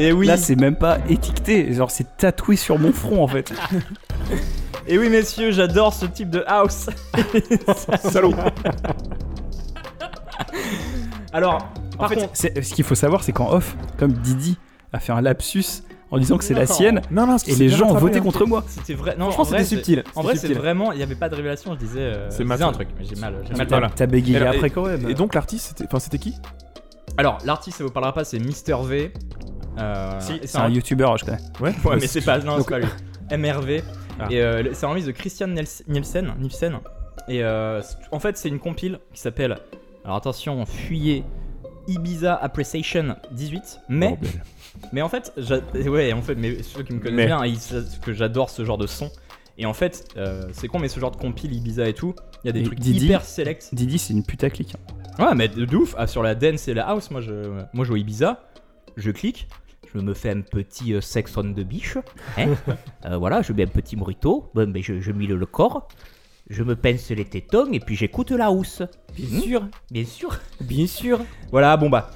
[0.00, 0.26] Et oui.
[0.26, 1.72] Là, c'est même pas étiqueté.
[1.72, 3.52] Genre, c'est tatoué sur mon front en fait.
[4.88, 6.88] Et oui, messieurs, j'adore ce type de house.
[8.10, 8.34] Salaud
[11.32, 14.56] Alors, En par fait, contre, c'est- ce qu'il faut savoir, c'est qu'en off, comme Didi
[14.92, 16.72] a fait un lapsus en disant que c'est la Non.
[16.72, 18.64] sienne, Non, non, et les gens ont voté contre moi.
[18.66, 19.14] c'était vrai.
[19.18, 20.04] Non, Franchement, en vrai, c'était subtil.
[20.14, 20.62] En vrai, C'était c'est subtil.
[20.62, 20.92] vraiment.
[20.92, 21.74] Il n'y avait pas de révélation.
[21.74, 22.00] Je disais.
[22.00, 23.34] euh, C'est je ma disais un truc, mais j'ai mal.
[23.46, 23.90] J'ai mal Voilà.
[23.94, 25.06] T'as bégayé Et- après quand même.
[25.10, 26.34] Et donc, l'artiste, c'était enfin, c'était qui?
[27.18, 29.12] Alors, l'artiste, ça vous parlera pas, c'est Mister V.
[29.78, 31.38] Euh, et c'est un youtubeur, je connais.
[31.60, 32.38] Ouais, Ouais, mais c'est pas.
[32.38, 32.86] Non, c'est pas lui.
[33.30, 33.82] MRV.
[34.18, 34.26] Ah.
[34.30, 36.34] Et euh, c'est en mise de Christian Niels- Nielsen.
[36.38, 36.78] Nielsen.
[37.28, 39.56] Et euh, c'est- en fait, c'est une compile qui s'appelle.
[40.04, 41.24] Alors attention, fuyez.
[41.86, 43.80] Ibiza Appreciation 18.
[43.88, 44.18] Mais.
[44.92, 45.32] Mais en fait,
[45.86, 47.26] ouais, en fait, mais ceux qui me connaissent Mais.
[47.26, 49.10] bien, ils savent que j'adore ce genre de son.
[49.56, 52.46] Et en fait, euh, c'est con, mais ce genre de compile Ibiza et tout, il
[52.46, 53.70] y a des Et trucs Didi hyper select.
[53.74, 54.74] Didi, c'est une putaclic.
[55.18, 55.94] Ouais, mais de, ouf.
[55.98, 57.32] Ah, sur la dance et la house, moi je,
[57.72, 58.40] moi je joue à Ibiza,
[58.96, 59.48] je clique,
[59.98, 61.98] je me fais un petit euh, sex on de biche.
[62.36, 62.48] Hein
[63.06, 65.88] Euh, voilà, je mets un petit bon, ben, je, je mille le corps,
[66.50, 68.82] je me pince les tétons et puis j'écoute la house.
[69.16, 70.38] Bien sûr, Bien sûr.
[70.60, 71.20] bien sûr.
[71.50, 72.10] Voilà, bon bah.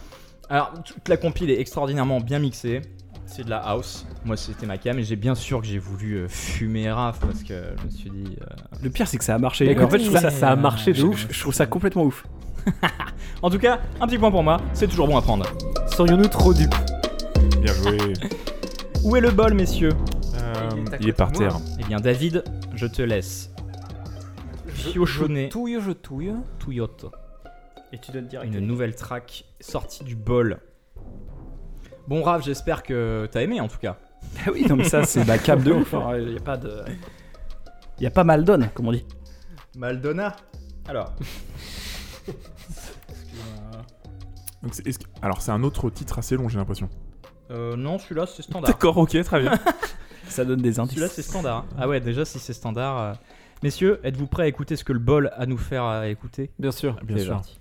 [0.50, 2.82] Alors, toute la compile est extraordinairement bien mixée.
[3.24, 4.04] C'est de la house.
[4.26, 4.98] Moi, c'était ma cam.
[4.98, 8.10] Et j'ai bien sûr que j'ai voulu euh, fumer Raph parce que je me suis
[8.10, 8.36] dit.
[8.42, 8.46] euh,
[8.82, 9.64] Le pire, c'est que ça a marché.
[9.64, 11.26] Mais Et en fait, je trouve ça, a marché de je, ouf.
[11.30, 12.26] je trouve ça complètement ouf.
[13.42, 14.60] En tout cas, un petit point pour moi.
[14.74, 15.46] C'est toujours bon à prendre.
[15.96, 16.74] Serions-nous trop dupes?
[17.62, 18.12] Bien joué.
[19.04, 19.92] Où est le bol, messieurs
[20.36, 21.48] Euh, Il est à il est côté par de moi.
[21.48, 21.60] terre.
[21.80, 22.44] Eh bien, David,
[22.74, 23.50] je te laisse.
[24.74, 26.34] Piochonner touille, je touille.
[26.58, 27.08] Toyota.
[27.92, 30.58] Et tu dois te dire Une nouvelle track sortie du bol.
[32.08, 33.96] Bon, Raph, j'espère que t'as aimé en tout cas.
[34.46, 35.94] Ah oui, non, mais ça, c'est ma cap de ouf.
[36.18, 36.82] Il y a pas de.
[37.98, 39.04] Il y a pas mal donne, comme on dit.
[39.76, 40.34] Maldona
[40.88, 41.14] Alors.
[44.62, 46.88] Donc, c'est- est-ce que- Alors, c'est un autre titre assez long, j'ai l'impression.
[47.52, 48.70] Euh, non, celui-là c'est standard.
[48.70, 49.52] D'accord, ok, très bien.
[50.28, 50.94] Ça donne des indices.
[50.94, 51.66] Celui-là c'est standard.
[51.72, 51.76] hein.
[51.78, 52.98] Ah ouais, déjà si c'est standard.
[52.98, 53.12] euh.
[53.62, 56.50] Messieurs, êtes-vous prêts à écouter ce que le bol a à nous faire à écouter?
[56.58, 56.96] Bien sûr.
[57.04, 57.32] Bien C'est sûr.
[57.34, 57.60] parti.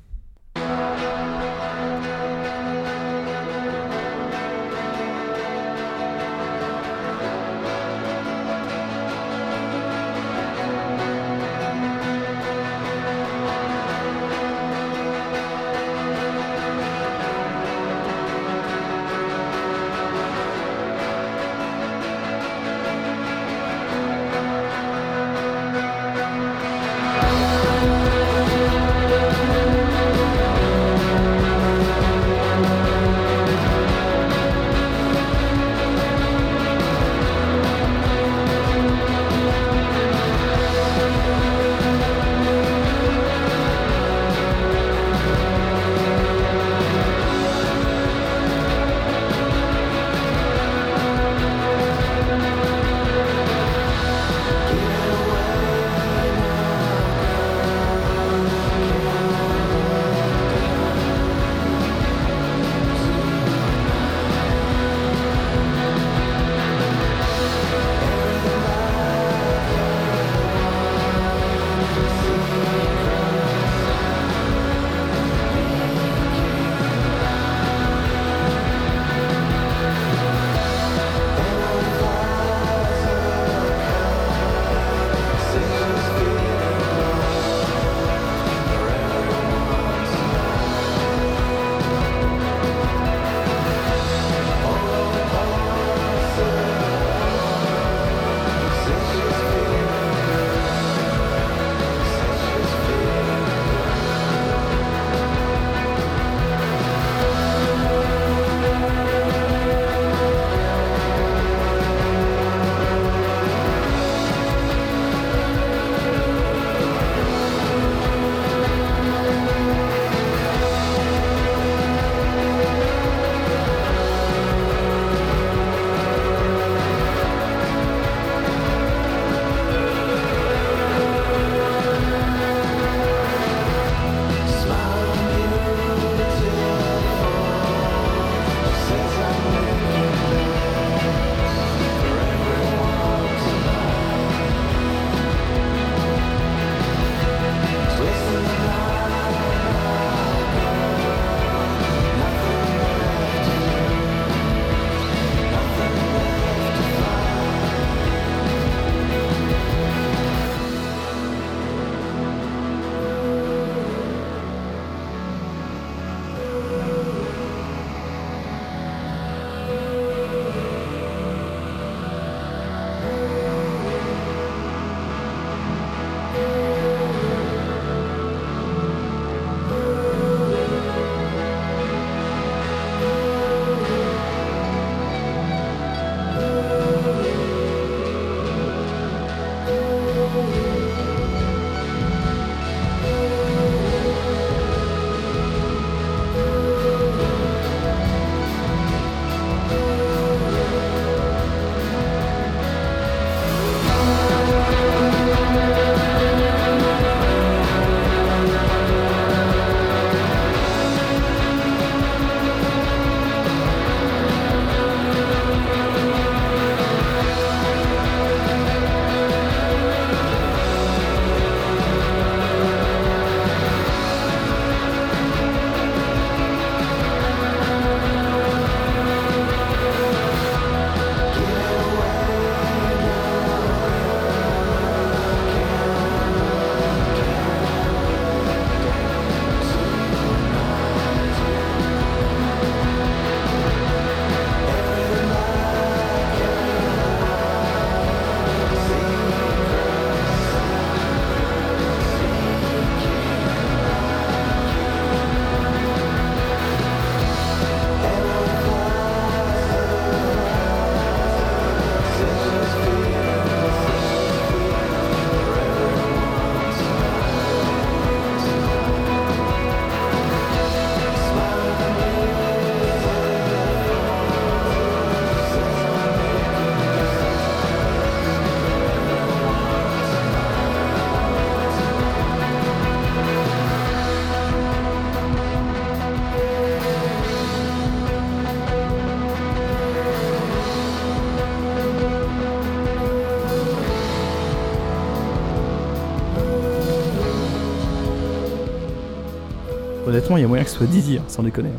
[300.37, 301.69] Il y a moyen que ce soit Didi, hein, sans déconner.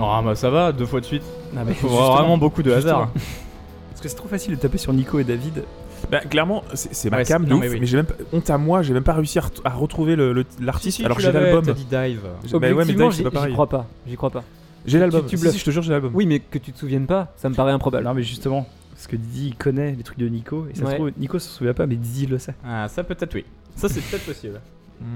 [0.00, 1.22] Ah bah ça va, deux fois de suite.
[1.56, 3.10] Ah, mais Faut vraiment beaucoup de hasard.
[3.90, 5.62] Parce que c'est trop facile de taper sur Nico et David.
[6.10, 7.78] Bah, clairement, c'est c'est ma Ouais, cam, c'est- de non, ouf, mais oui.
[7.80, 10.16] mais j'ai même pas- honte à moi, j'ai même pas réussi à, ret- à retrouver
[10.16, 11.64] le- le- l'artiste alors tu j'ai l'avais, l'album.
[11.64, 12.20] T'as dit dive.
[12.44, 13.52] J'ai- Bah ouais, mais Objectivement, Dive, c'est j'y pas j'y pareil.
[13.54, 13.86] crois pas.
[14.06, 14.44] J'y crois pas.
[14.84, 15.22] J'ai l'album.
[15.26, 15.52] tu Si, bluffes.
[15.54, 16.10] si, je te jure, j'ai l'album.
[16.14, 18.04] Oui, mais que tu te souviennes pas, ça me paraît improbable.
[18.04, 20.90] Non, mais justement, parce que Didi il connaît les trucs de Nico, et ça Ouais.
[20.90, 22.54] se trouve, Nico s'en souvient pas, mais Didi le sait.
[22.66, 23.44] Ah ça peut-être oui.
[23.76, 24.60] Ça c'est peut-être possible.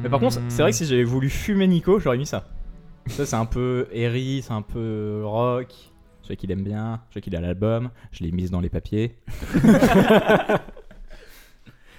[0.03, 2.45] Mais par contre, c'est vrai que si j'avais voulu fumer Nico, j'aurais mis ça.
[3.09, 5.75] Ça c'est un peu airy, c'est un peu rock.
[6.23, 8.69] Je sais qu'il aime bien, je sais qu'il a l'album, je l'ai mise dans les
[8.69, 9.17] papiers.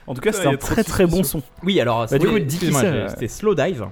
[0.09, 1.43] En tout cas, y un très très bon son.
[1.63, 3.85] Oui, alors Bah, du oui, coup, c'est, c'était Slow Dive.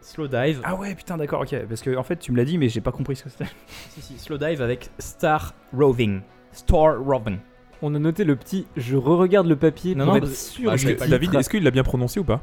[0.00, 0.60] Slow Dive.
[0.64, 1.66] Ah ouais, putain, d'accord, ok.
[1.68, 3.50] Parce que en fait, tu me l'as dit, mais j'ai pas compris ce que c'était.
[3.90, 6.22] Si, si, Slow Dive avec Star Roving.
[6.52, 7.38] Star Roving.
[7.82, 10.70] On a noté le petit je re-regarde le papier Non, pour non, être bah, sûr
[10.70, 10.88] bah, je.
[11.08, 12.42] David, est-ce qu'il l'a bien prononcé ou pas?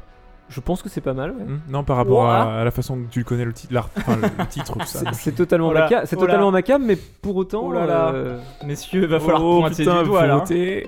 [0.54, 1.30] Je pense que c'est pas mal.
[1.32, 1.44] ouais.
[1.44, 4.46] Hmm Non, par rapport à, la façon que tu connais le titre, l'art- enfin, le
[4.46, 5.00] titre, tout ça.
[5.14, 7.62] C'est- totalement, Oh là, ma cam, c'est oh totalement ma cam, mais pour autant.
[7.64, 8.10] Oh là là.
[8.12, 10.44] euh, Messieurs, va falloir Oh, pointer putain, du doigt là.
[10.48, 10.80] hein.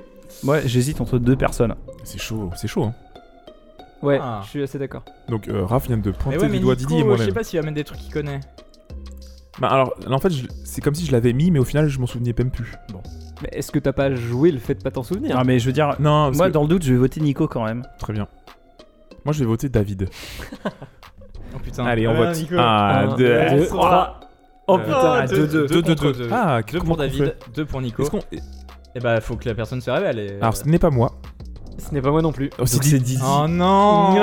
[0.43, 1.75] Moi, j'hésite entre deux personnes.
[2.03, 2.85] C'est chaud, c'est chaud.
[2.85, 2.95] Hein.
[4.03, 4.41] Ouais, Ah.
[4.45, 5.03] je suis assez d'accord.
[5.31, 7.33] Donc, euh, Raph vient de pointer ouais, du doigt Nico, Didi et je sais moi-même.
[7.35, 8.41] pas s'il va mettre des trucs qu'il connaît.
[9.61, 10.33] Bah, alors, là, en fait,
[10.65, 12.75] c'est comme si je l'avais mis, mais au final, je m'en souvenais même plus.
[13.43, 15.37] Mais est-ce que t'as pas joué le fait de pas t'en souvenir?
[15.39, 17.47] Ah, mais je veux dire, Non, moi, que- dans le doute, je vais voter Nico
[17.49, 17.83] quand même.
[17.99, 18.27] très bien.
[19.25, 20.09] Moi, je vais voter David.
[21.57, 21.87] Oh putain.
[21.87, 22.37] Allez, on Ah, vote.
[22.37, 22.55] Nico.
[22.57, 23.17] 1, Un, 2,
[23.59, 24.21] deux, trois.
[24.67, 25.67] Oh Euh, putain, Ah, deux, deux.
[25.69, 26.25] deux, deux, contre deux.
[26.25, 26.29] deux.
[26.33, 28.03] Ah, Deux comment pour on David, fait deux pour Nico.
[28.03, 28.21] Est-ce qu'on-
[28.97, 30.19] Et bah, faut que la personne se révèle.
[30.19, 31.13] et- Alors, ce n'est pas moi.
[31.79, 32.51] Ce n'est pas moi non plus.
[32.59, 33.15] Oh, c'est Donc, c'est Didi.
[33.15, 33.23] Didi.
[33.25, 34.17] Oh non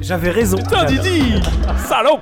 [0.00, 0.56] J'avais raison.
[0.56, 1.42] Putain, Didi
[1.86, 2.20] Salaud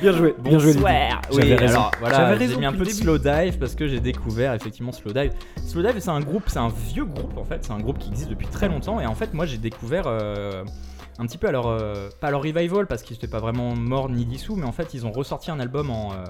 [0.00, 0.68] Bien joué, bien joué.
[0.74, 0.78] Lydie.
[0.84, 1.22] Bonsoir.
[1.32, 1.74] J'avais Oui, raison.
[1.80, 3.98] alors voilà, J'avais j'ai raison mis un depuis peu de slow dive parce que j'ai
[3.98, 5.32] découvert effectivement slow dive.
[5.66, 8.10] Slow dive, c'est un groupe, c'est un vieux groupe en fait, c'est un groupe qui
[8.10, 10.62] existe depuis très longtemps et en fait moi j'ai découvert euh,
[11.18, 13.74] un petit peu à leur euh, pas à leur revival parce qu'ils n'étaient pas vraiment
[13.74, 16.24] morts ni dissous, mais en fait ils ont ressorti un album en euh,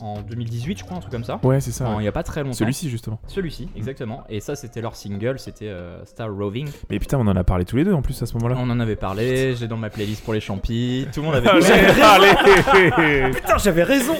[0.00, 1.40] en 2018 je crois un truc comme ça.
[1.42, 1.94] Ouais, c'est ça.
[1.98, 2.56] Il y a pas très longtemps.
[2.56, 3.20] Celui-ci, justement.
[3.26, 4.24] Celui-ci, exactement.
[4.28, 6.68] Et ça, c'était leur single, c'était euh, Star Roving.
[6.88, 8.56] Mais putain, on en a parlé tous les deux en plus à ce moment-là.
[8.58, 11.06] On en avait parlé, j'ai dans ma playlist pour les champis.
[11.12, 11.48] Tout le monde avait
[12.02, 12.28] Allez,
[12.96, 14.16] allez Putain, j'avais raison.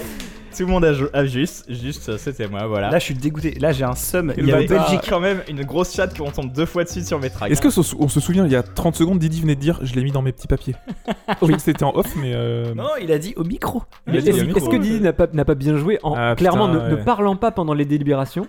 [0.56, 2.90] Tout le monde a, a juste, juste, c'était moi, voilà.
[2.90, 3.52] Là, je suis dégoûté.
[3.60, 4.32] Là, j'ai un seum.
[4.36, 7.18] Il y avait Belgique quand même une grosse chatte qu'on tombe deux fois dessus sur
[7.20, 7.50] mes tracks.
[7.50, 9.78] Est-ce que se- on se souvient, il y a 30 secondes, Didi venait de dire
[9.82, 10.74] je l'ai mis dans mes petits papiers
[11.40, 12.32] que c'était en off, mais.
[12.34, 13.82] euh, Non, il a dit au micro.
[14.06, 16.96] A Est-ce que Didi n'a pas, n'a pas bien joué en Ah, clairement putain, ne,
[16.96, 18.46] parlant pas pendant les délibérations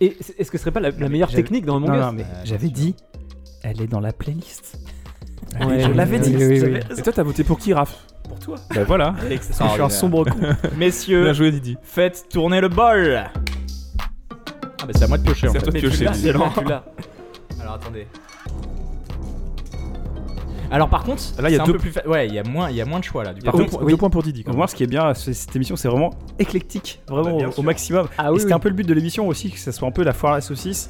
[0.00, 2.68] Et est-ce que ce serait pas la, la meilleure technique dans non, mais Euh, j'avais
[2.68, 2.94] dit,
[3.62, 4.78] elle est dans la playlist.
[5.60, 6.34] Ouais, je l'avais dit.
[6.36, 6.80] oui, oui, j'avais oui.
[6.88, 7.00] raison.
[7.00, 7.94] Et toi, t'as voté pour qui, Raph?
[8.28, 8.56] Pour toi.
[8.74, 9.14] Bah voilà.
[9.28, 10.38] Parce que je suis un sombre con.
[10.78, 11.76] Messieurs, Bien joué, Didi.
[11.82, 13.22] faites tourner le bol.
[13.24, 16.06] Ah bah c'est à moi de piocher en C'est à toi de piocher.
[16.08, 18.06] Alors attendez.
[20.70, 22.34] Alors par contre, Là, il y a c'est un deux- peu plus fa- Ouais, il
[22.34, 23.34] y a moins, il y a moins de choix là.
[23.34, 23.58] Du Par coup.
[23.58, 23.92] deux, contre, points- oui.
[23.92, 24.42] deux points pour Didi.
[24.54, 28.08] Moi, ce qui est bien, c'est- cette émission, c'est vraiment éclectique, vraiment Bah, au, maximum.
[28.16, 29.90] Ah Et oui, c'était un peu le but de l'émission aussi, que ça soit un
[29.90, 30.88] peu la foire à la saucisse.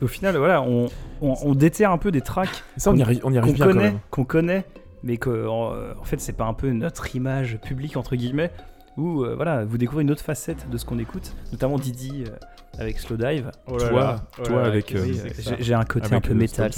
[0.00, 0.86] Et au final, voilà, on,
[1.22, 2.62] on, on déterre un peu des tracks même.
[2.76, 3.98] Ça, on y arrive, on y arrive qu'on bien quand connaît, même.
[4.10, 4.64] qu'on connaît,
[5.02, 8.50] mais que en, euh, en fait, c'est pas un peu notre image publique entre guillemets,
[8.98, 12.36] où euh, voilà, vous découvrez une autre facette de ce qu'on écoute, notamment Didi euh,
[12.78, 13.50] avec Slow Dive.
[13.66, 16.06] Oh là Toi, là, oh toi là, avec, euh, Oui, euh, j'ai- j'ai un côté
[16.06, 16.70] Avec, un peu métal.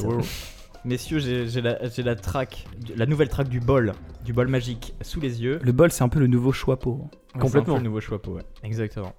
[0.84, 2.66] Messieurs, j'ai j'ai la, j'ai la track,
[2.96, 3.94] la nouvelle track du bol,
[4.24, 5.58] du bol magique sous les yeux.
[5.60, 6.92] Le bol, c'est un peu le nouveau choix pot.
[7.34, 7.50] Ouais, Complètement.
[7.50, 8.42] c'est un peu le nouveau choix pot, ouais.
[8.62, 9.12] Exactement.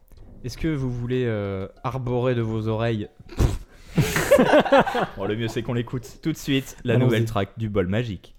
[0.45, 3.09] Est-ce que vous voulez euh, arborer de vos oreilles?
[5.27, 8.35] le mieux c'est qu'on l'écoute tout de suite, la nouvelle track du bol magique.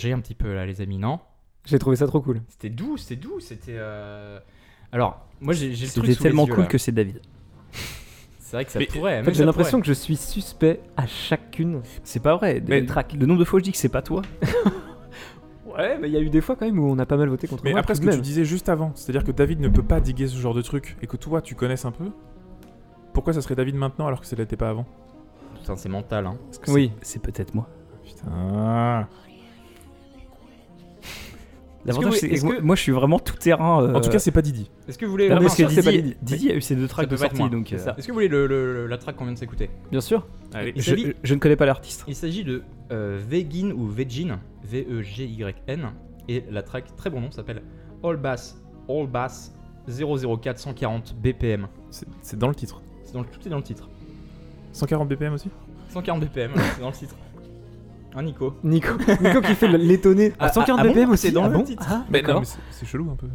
[0.00, 1.18] Voyager un petit peu là, les amis, non?
[1.66, 2.40] J'ai trouvé ça trop cool.
[2.48, 3.76] C'était doux, c'était doux, c'était.
[3.76, 4.38] euh,
[4.92, 6.68] Alors, moi j'ai le truc C'était les tellement yeux, cool là.
[6.68, 7.20] que c'est David.
[8.38, 9.20] C'est vrai que ça Mais- pourrait.
[9.20, 11.82] En fait, j'ai l'impression que je suis suspect à chacune.
[12.02, 12.54] C'est pas vrai.
[12.66, 12.86] Mais- Mais
[13.18, 14.22] le nombre de fois où je dis que c'est pas toi.
[15.66, 17.28] Ouais, mais il y a eu des fois quand même où on a pas mal
[17.28, 17.80] voté contre Mais moi.
[17.80, 18.22] après, ce que de tu même.
[18.24, 21.06] disais juste avant, c'est-à-dire que David ne peut pas diguer ce genre de truc et
[21.06, 22.10] que toi, tu connaisses un peu,
[23.14, 24.84] pourquoi ça serait David maintenant alors que ça l'était pas avant?
[25.54, 26.36] Putain, c'est mental, hein.
[26.46, 26.90] Parce que Oui.
[27.02, 27.68] c'est peut-être moi.
[28.04, 29.06] Putain.
[31.84, 33.82] L'avantage, c'est que moi, que- moi, je suis vraiment tout terrain.
[33.82, 34.70] euh, En tout cas, c'est pas Didi.
[34.88, 35.28] Est-ce que vous voulez.
[35.30, 36.16] non, parce que ça, c'est pas Didi, Didi.
[36.22, 37.76] Didi a eu ses deux tracks de sortie, donc euh.
[37.76, 40.26] Est-ce que vous voulez le, le- la track qu'on vient de s'écouter Bien sûr.
[40.52, 40.72] Allez.
[40.76, 42.04] Il je, s'agit- je ne connais pas l'artiste.
[42.08, 42.62] Il s'agit de
[42.92, 45.90] euh, Vegin ou Vegin, V-E-G-Y-N,
[46.28, 47.62] et la track, très bon nom, s'appelle
[48.04, 49.52] All Bass, All Bass
[49.88, 51.66] 00440 BPM.
[52.22, 52.82] C'est dans le titre.
[53.04, 53.88] C'est dans le, tout est dans le titre.
[54.72, 55.48] 140 BPM aussi?
[55.88, 57.16] 140 BPM, c'est dans le titre.
[58.14, 58.54] Un Nico.
[58.64, 60.32] Nico, Nico qui fait l'étonné.
[60.38, 61.26] Ah, À 140 ah, ah bon BPM aussi.
[61.28, 61.86] C'est dans ah le bon titre.
[61.88, 62.40] Ah, Mais non, d'accord.
[62.42, 63.28] mais c'est- chelou un peu.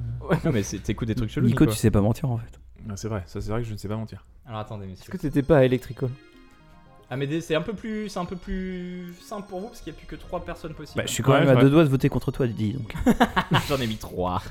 [0.44, 1.48] Non, mais c'est- t'écoutes des trucs chelous.
[1.48, 2.60] Nico, tu sais pas mentir en fait.
[2.90, 4.26] Ah, c'est vrai, ça c'est vrai que je ne sais pas mentir.
[4.46, 5.12] Alors attendez, Est-ce messieurs.
[5.14, 6.10] que t'étais pas à Electrical
[7.10, 9.80] Ah, mais des- c'est un peu plus, c'est un peu plus simple pour vous parce
[9.82, 10.98] qu'il n'y a plus que 3 personnes possibles.
[10.98, 12.74] Bah, je suis quand Ouais, même à deux doigts de voter contre toi, Didi.
[12.74, 12.94] Donc.
[13.70, 14.42] J'en ai mis 3.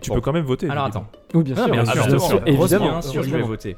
[0.00, 0.16] Tu Bon.
[0.16, 0.68] peux quand même voter.
[0.68, 1.06] Alors attends.
[1.32, 1.72] Oui, bien Ah, sûr.
[1.72, 2.90] bien bien sûr, bien sûr, évidemment.
[2.90, 3.76] Bien sûr, je vais voter.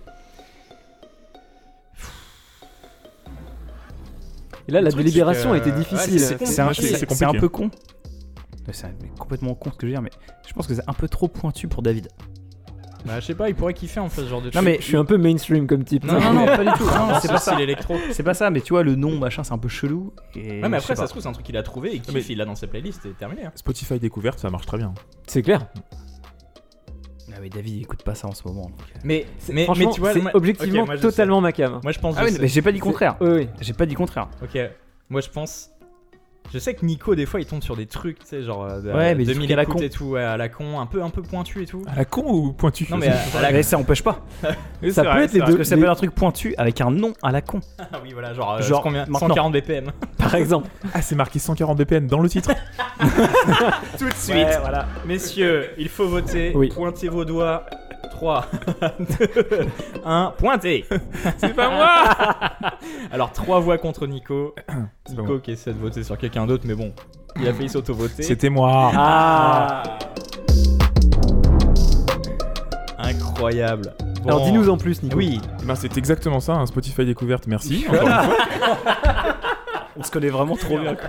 [4.69, 6.19] Et là, Le la délibération a été difficile.
[6.21, 7.71] c'est- C'est un, peu con.
[8.73, 10.11] C'est un- complètement con ce que je veux dire, mais
[10.49, 12.09] je pense que c'est un peu trop pointu pour David.
[13.05, 14.65] Bah, je sais pas, il pourrait kiffer en fait ce genre de Non, truc.
[14.65, 16.03] mais Je suis un peu mainstream comme type.
[16.03, 16.85] Non, non, non, pas du tout.
[16.87, 17.53] Non, c'est pas ça.
[17.53, 17.95] C'est l'électro.
[18.11, 20.13] C'est pas ça, mais tu vois, le nom, machin, c'est un peu chelou.
[20.35, 22.17] Et Ouais, mais après, ça se trouve, c'est un truc qu'il a trouvé et qu'il
[22.19, 23.45] il l'a dans ses playlists et terminé.
[23.47, 23.53] hein.
[23.55, 24.93] Spotify découverte, ça marche très bien.
[25.29, 25.69] C'est clair.
[27.37, 28.63] Ah, mais David, il écoute pas ça en ce moment.
[28.63, 28.99] donc, euh.
[29.05, 31.81] Mais, mais, Franchement, mais tu vois, c'est moi- objectivement ok, moi, je totalement ma cam.
[31.83, 32.15] Moi, je pense.
[32.17, 32.39] Ah, je oui, sais.
[32.43, 33.17] mais j'ai pas dit contraire.
[33.21, 33.49] Oui, oui.
[33.61, 34.29] J'ai pas dit contraire.
[34.43, 34.59] Ok,
[35.11, 35.71] moi, je pense.
[36.53, 38.81] Je sais que Nico, des fois, il tombe sur des trucs, tu sais, genre euh,
[38.81, 39.83] de- Ouais, mais des 2000 trucs à la écoutes con.
[39.83, 41.83] et tout, ouais, à la con, un peu, un peu pointu et tout.
[41.87, 42.87] À la con ou pointu?
[42.91, 44.25] Non, mais à, à la Mais ça empêche pas.
[44.91, 45.45] Ça peut vrai, être les deux.
[45.47, 47.61] Parce que ça peut être un truc pointu avec un nom à la con.
[47.79, 49.01] Ah oui, voilà, genre, euh, Genre, combien?
[49.01, 49.19] maintenant.
[49.19, 49.91] 140 BPM.
[50.19, 50.69] Par exemple.
[50.95, 52.51] Ah, c'est marqué 140 BPM dans le titre.
[53.99, 54.87] Tout de suite, voilà.
[55.07, 56.53] messieurs, il faut voter.
[56.55, 56.69] Oui.
[56.75, 57.67] Pointez vos doigts.
[58.11, 58.47] 3,
[58.99, 59.67] 2,
[60.05, 60.85] 1, pointez
[61.39, 62.71] c'est pas moi
[63.13, 64.55] Alors, 3 voix contre Nico.
[65.07, 65.41] C'est pas Nico moi.
[65.41, 66.93] qui essaie de voter sur quelqu'un d'autre, mais bon,
[67.41, 68.23] il a failli s'auto-voter.
[68.23, 68.91] C'était moi.
[68.95, 69.83] Ah
[72.99, 73.95] Incroyable.
[74.23, 74.29] Bon.
[74.29, 75.17] Alors dis-nous en plus, Nico.
[75.17, 77.87] Oui, Eh ben, c'est exactement ça, un Spotify découverte, merci.
[77.89, 78.37] encore une fois.
[79.99, 80.95] On se connaît vraiment trop bien.
[80.95, 81.09] quoi.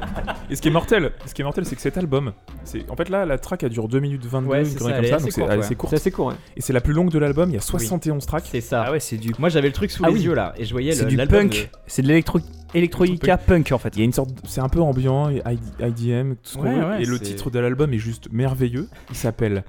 [0.50, 2.34] Et ce qui est mortel, ce qui est mortel, c'est que cet album,
[2.64, 4.88] c'est en fait là la track elle dure 2 minutes 22, Ouais, une ça, comme
[4.90, 5.90] ça, assez donc c'est assez courte.
[5.92, 6.32] C'est assez court.
[6.32, 6.38] hein.
[6.56, 8.46] Et c'est la plus longue de l'album, il y a 71 tracks.
[8.50, 8.86] c'est ça.
[8.88, 10.22] Ah ouais, c'est du, Moi j'avais le truc sous Ah les oui.
[10.22, 11.52] yeux là, et je voyais c'est du punk.
[11.52, 11.58] de-
[11.88, 12.40] C'est de l'électro
[12.74, 13.96] électroïca punk en fait.
[13.96, 16.86] Il y a une sorte, c'est un peu ambiant, IDM, tout ce qu'on Ouais, veut.
[16.90, 18.88] ouais, et le titre de l'album est juste merveilleux.
[19.10, 19.64] Il s'appelle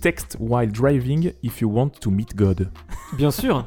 [0.00, 2.70] Text While Driving If You Want to Meet God.
[3.16, 3.66] Bien sûr.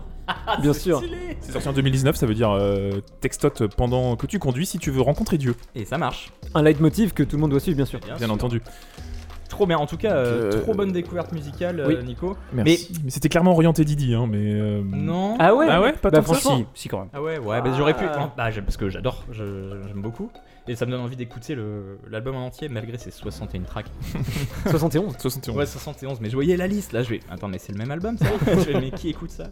[0.61, 1.01] Bien sûr.
[1.41, 4.91] C'est sorti en 2019, ça veut dire euh, textote pendant que tu conduis si tu
[4.91, 6.31] veux rencontrer Dieu, Et ça marche.
[6.53, 7.99] Un leitmotiv que tout le monde doit suivre, bien sûr.
[7.99, 8.31] bien sûr.
[8.31, 8.61] entendu.
[9.47, 12.03] Trop bien, en tout cas, euh, Euh, trop bonne découverte musicale, euh, oui.
[12.03, 12.35] Nico.
[12.51, 12.89] Merci.
[13.03, 14.37] Mais, c'était clairement orienté Didi, hein, mais.
[14.53, 16.65] euh, Non Ah ouais Ah ouais Pas Bah tant que ça franchement.
[16.73, 17.09] Si, si quand même.
[17.13, 18.03] Ah ouais, ouais, bah, j'aurais pu.
[18.11, 18.17] Ah.
[18.19, 20.29] non, bah, j'aime- parce que j'adore, je- j'aime beaucoup.
[20.67, 23.85] Et ça me donne envie d'écouter le- l'album en entier malgré ses 61 tracks.
[24.71, 25.13] 71.
[25.19, 25.55] 71.
[25.55, 27.19] Ouais, 71, mais je voyais la liste là, je vais.
[27.29, 28.25] Attends, mais c'est le même album ça?
[28.47, 29.45] Je vais, mais qui écoute ça?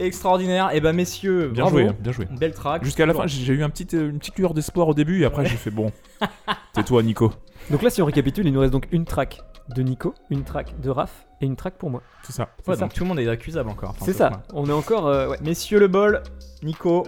[0.00, 1.78] Extraordinaire, et bah messieurs, Bien bravo.
[1.80, 2.26] joué, bien joué.
[2.38, 2.84] Belle track.
[2.84, 5.24] Jusqu'à la fin, j'ai eu un petit, euh, une petite lueur d'espoir au début et
[5.26, 5.92] après j'ai fait bon.
[6.74, 7.32] C'est toi, Nico.
[7.70, 9.40] Donc là, si on récapitule, il nous reste donc une track
[9.74, 12.02] de Nico, une track de Raph et une track pour moi.
[12.22, 12.48] C'est ça.
[12.66, 13.90] Ouais, c'est donc tout le monde est accusable encore.
[13.90, 14.42] enfin, C'est ça.
[14.52, 15.06] On est encore.
[15.06, 15.38] euh, ouais.
[15.42, 16.22] Messieurs le bol,
[16.62, 17.06] Nico,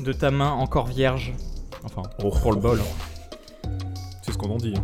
[0.00, 1.32] de ta main encore vierge.
[1.82, 2.78] Enfin, Oh, pour le bol.
[4.22, 4.74] C'est ce qu'on en dit.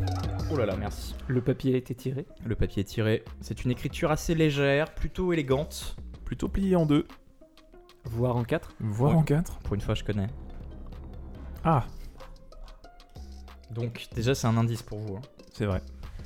[0.53, 1.15] Oh là là, merci.
[1.29, 2.27] Le papier a été tiré.
[2.45, 3.23] Le papier est tiré.
[3.41, 5.97] C'est une écriture assez légère, plutôt élégante.
[6.25, 7.07] Plutôt plié en deux,
[8.05, 8.73] Voire en 4.
[8.81, 9.19] voire Ouais.
[9.19, 9.59] en quatre.
[9.61, 10.29] Pour une fois, je connais.
[11.65, 11.85] Ah,
[13.71, 15.17] Donc, déjà, c'est un indice pour vous.
[15.17, 15.21] hein.
[15.53, 15.81] c'est vrai.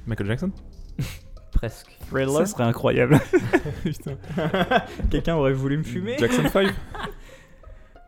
[0.06, 0.50] Michael Jackson
[1.52, 1.96] Presque.
[2.10, 3.20] Ça serait incroyable.
[3.82, 4.16] Putain.
[5.10, 6.72] Quelqu'un aurait voulu me fumer Jackson 5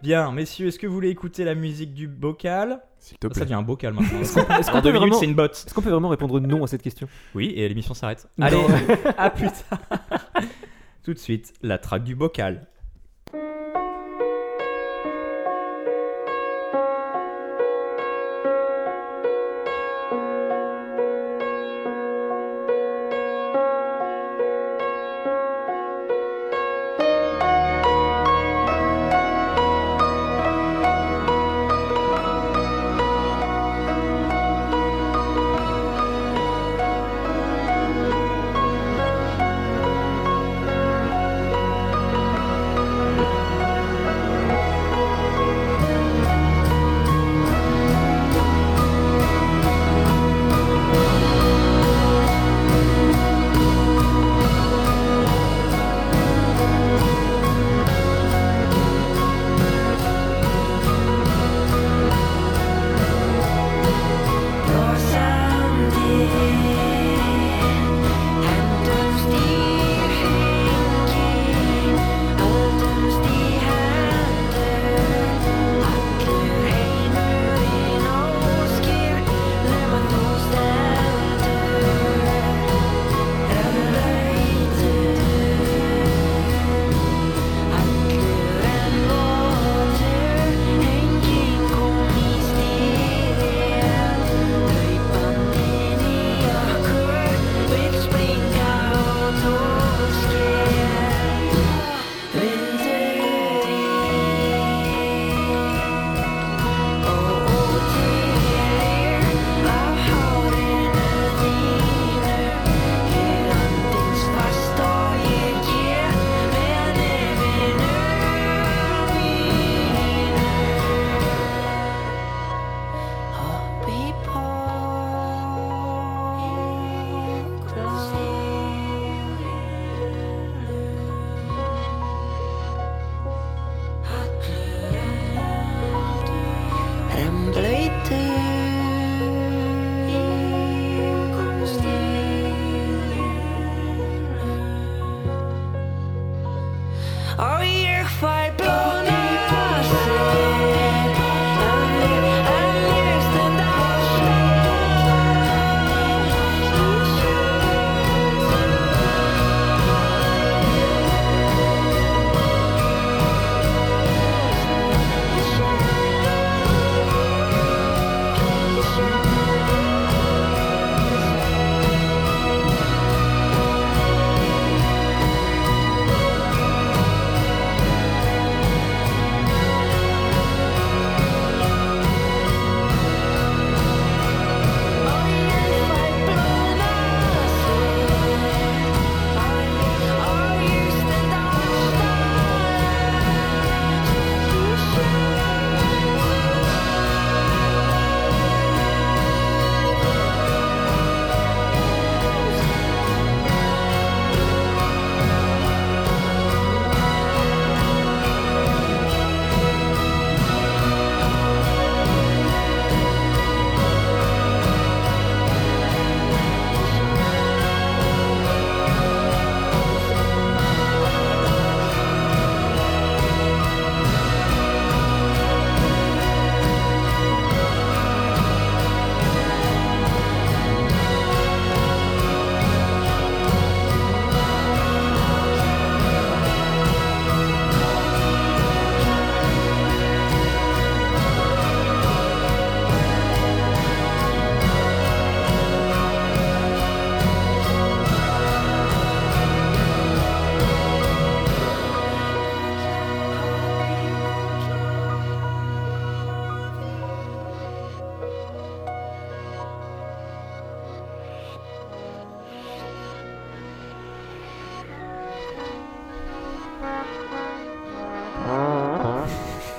[0.02, 2.80] Bien, messieurs, est-ce que vous voulez écouter la musique du bocal?
[2.98, 3.40] S'il te Ça plaît.
[3.42, 4.20] devient un bocal maintenant.
[4.20, 5.64] Est-ce qu'on En peut deux minutes, vraiment- c'est une botte.
[5.66, 7.08] Est-ce qu'on peut vraiment répondre non à cette question?
[7.34, 8.28] Oui, et l'émission s'arrête.
[8.36, 8.46] Non.
[8.46, 8.62] Allez,
[9.16, 9.80] à plus tard.
[11.02, 12.66] Tout de suite, la traque du bocal.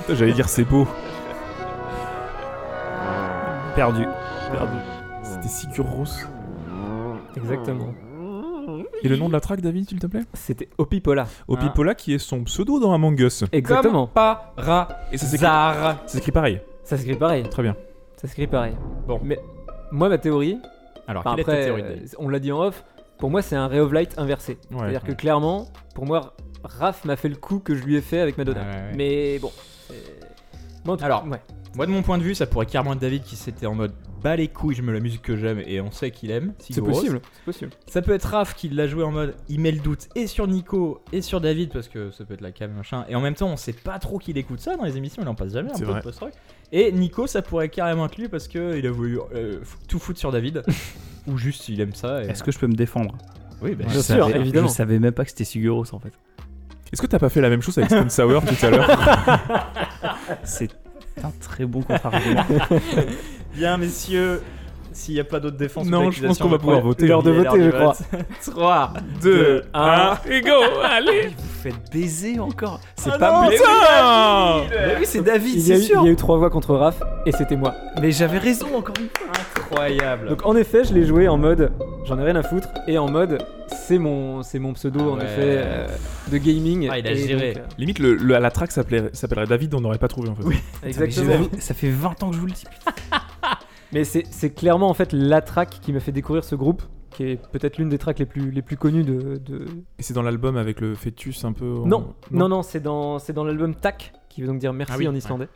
[0.09, 0.87] J'allais dire c'est beau.
[3.75, 4.05] Perdu.
[4.51, 4.77] Perdu.
[5.23, 5.85] C'était Sigur
[7.35, 7.93] Exactement.
[9.03, 10.23] Et le nom de la track, David, s'il te plaît?
[10.33, 11.27] C'était Opipola.
[11.47, 13.43] Opipola, qui est son pseudo dans Among Us.
[13.51, 14.07] Exactement.
[14.07, 14.87] Pas ra.
[15.11, 16.61] Et ça s'écrit, ça s'écrit pareil.
[16.83, 17.43] Ça s'écrit pareil.
[17.43, 17.75] Très bien.
[18.15, 18.73] Ça s'écrit pareil.
[19.07, 19.19] Bon.
[19.23, 19.39] Mais
[19.91, 20.57] moi, ma théorie,
[21.07, 22.83] Alors, est ta après, théorie, euh, on l'a dit en off,
[23.19, 24.57] pour moi, c'est un Ray of Light inversé.
[24.71, 24.79] Ouais.
[24.79, 26.33] C'est-à-dire que clairement, pour moi,
[26.63, 28.61] Raph m'a fait le coup que je lui ai fait avec Madonna.
[28.61, 28.93] Ouais, ouais, ouais.
[28.95, 29.51] Mais bon.
[30.87, 31.41] Bon, Alors, ouais.
[31.75, 33.93] Moi, de mon point de vue, ça pourrait carrément être David qui s'était en mode
[34.23, 36.53] bas les couilles, je mets la musique que j'aime et on sait qu'il aime.
[36.57, 37.21] c'est possible.
[37.33, 37.71] C'est possible.
[37.85, 40.47] Ça peut être Raph qui l'a joué en mode il met le doute et sur
[40.47, 43.05] Nico et sur David parce que ça peut être la cam machin.
[43.09, 45.27] Et en même temps, on sait pas trop qu'il écoute ça dans les émissions, il
[45.27, 45.99] en passe jamais un peu vrai.
[45.99, 46.31] de post-rock.
[46.71, 50.19] Et Nico, ça pourrait carrément être lui parce que il a voulu euh, tout foutre
[50.19, 50.63] sur David.
[51.27, 52.23] Ou juste il aime ça.
[52.23, 53.15] et- Est-ce que je peux me défendre?
[53.61, 54.67] Oui, bah, Bien sûr, savais, évidemment.
[54.67, 56.13] Je savais même pas que c'était Siguros en fait.
[56.91, 58.89] Est-ce que t'as pas fait la même chose avec Spin Sour tout à l'heure?
[60.43, 60.69] C'est
[61.23, 62.45] un très bon contre-argument.
[63.55, 64.41] Bien, messieurs.
[64.97, 67.05] S'il n'y a pas d'autres défenses, Non, je pense qu'on va pouvoir voter.
[67.05, 67.97] L'heure de voter, je vote.
[68.51, 70.17] 3, 2, 1.
[70.29, 70.49] et go
[70.83, 73.49] Allez Vous faites baiser encore C'est Ah pas moi.
[73.51, 75.99] Putain Mais oui, c'est David, Il y, a c'est sûr.
[76.01, 77.75] il y a eu trois voix contre Raph et c'était moi.
[78.01, 79.27] Mais j'avais raison encore une fois.
[79.55, 80.29] Incroyable.
[80.29, 81.71] Donc en effet, je l'ai joué en mode
[82.05, 83.37] j'en ai rien à foutre et en mode
[83.67, 85.25] c'est mon c'est mon pseudo en Ouais.
[85.25, 85.87] effet euh,
[86.31, 86.87] de gaming.
[86.91, 87.53] Ah, il a géré.
[87.53, 90.35] donc, euh, Limite, le, le- la track s'appelait- s'appellerait David, on n'aurait pas trouvé en
[90.35, 90.43] fait.
[90.43, 90.55] Oui.
[90.83, 91.45] exactement.
[91.59, 92.63] Ça fait 20 ans que je vous le dis.
[93.93, 97.23] Mais c'est c'est clairement en fait la track qui m'a fait découvrir ce groupe, qui
[97.23, 99.37] est peut-être l'une des tracks les plus les plus connues de.
[99.37, 99.65] de-
[99.99, 101.65] Et c'est dans l'album avec le fœtus un peu.
[101.77, 104.93] en- Non, non, non, c'est dans c'est dans l'album Tak, qui veut donc dire merci
[104.95, 105.17] Ah oui, en ouais.
[105.17, 105.47] islandais.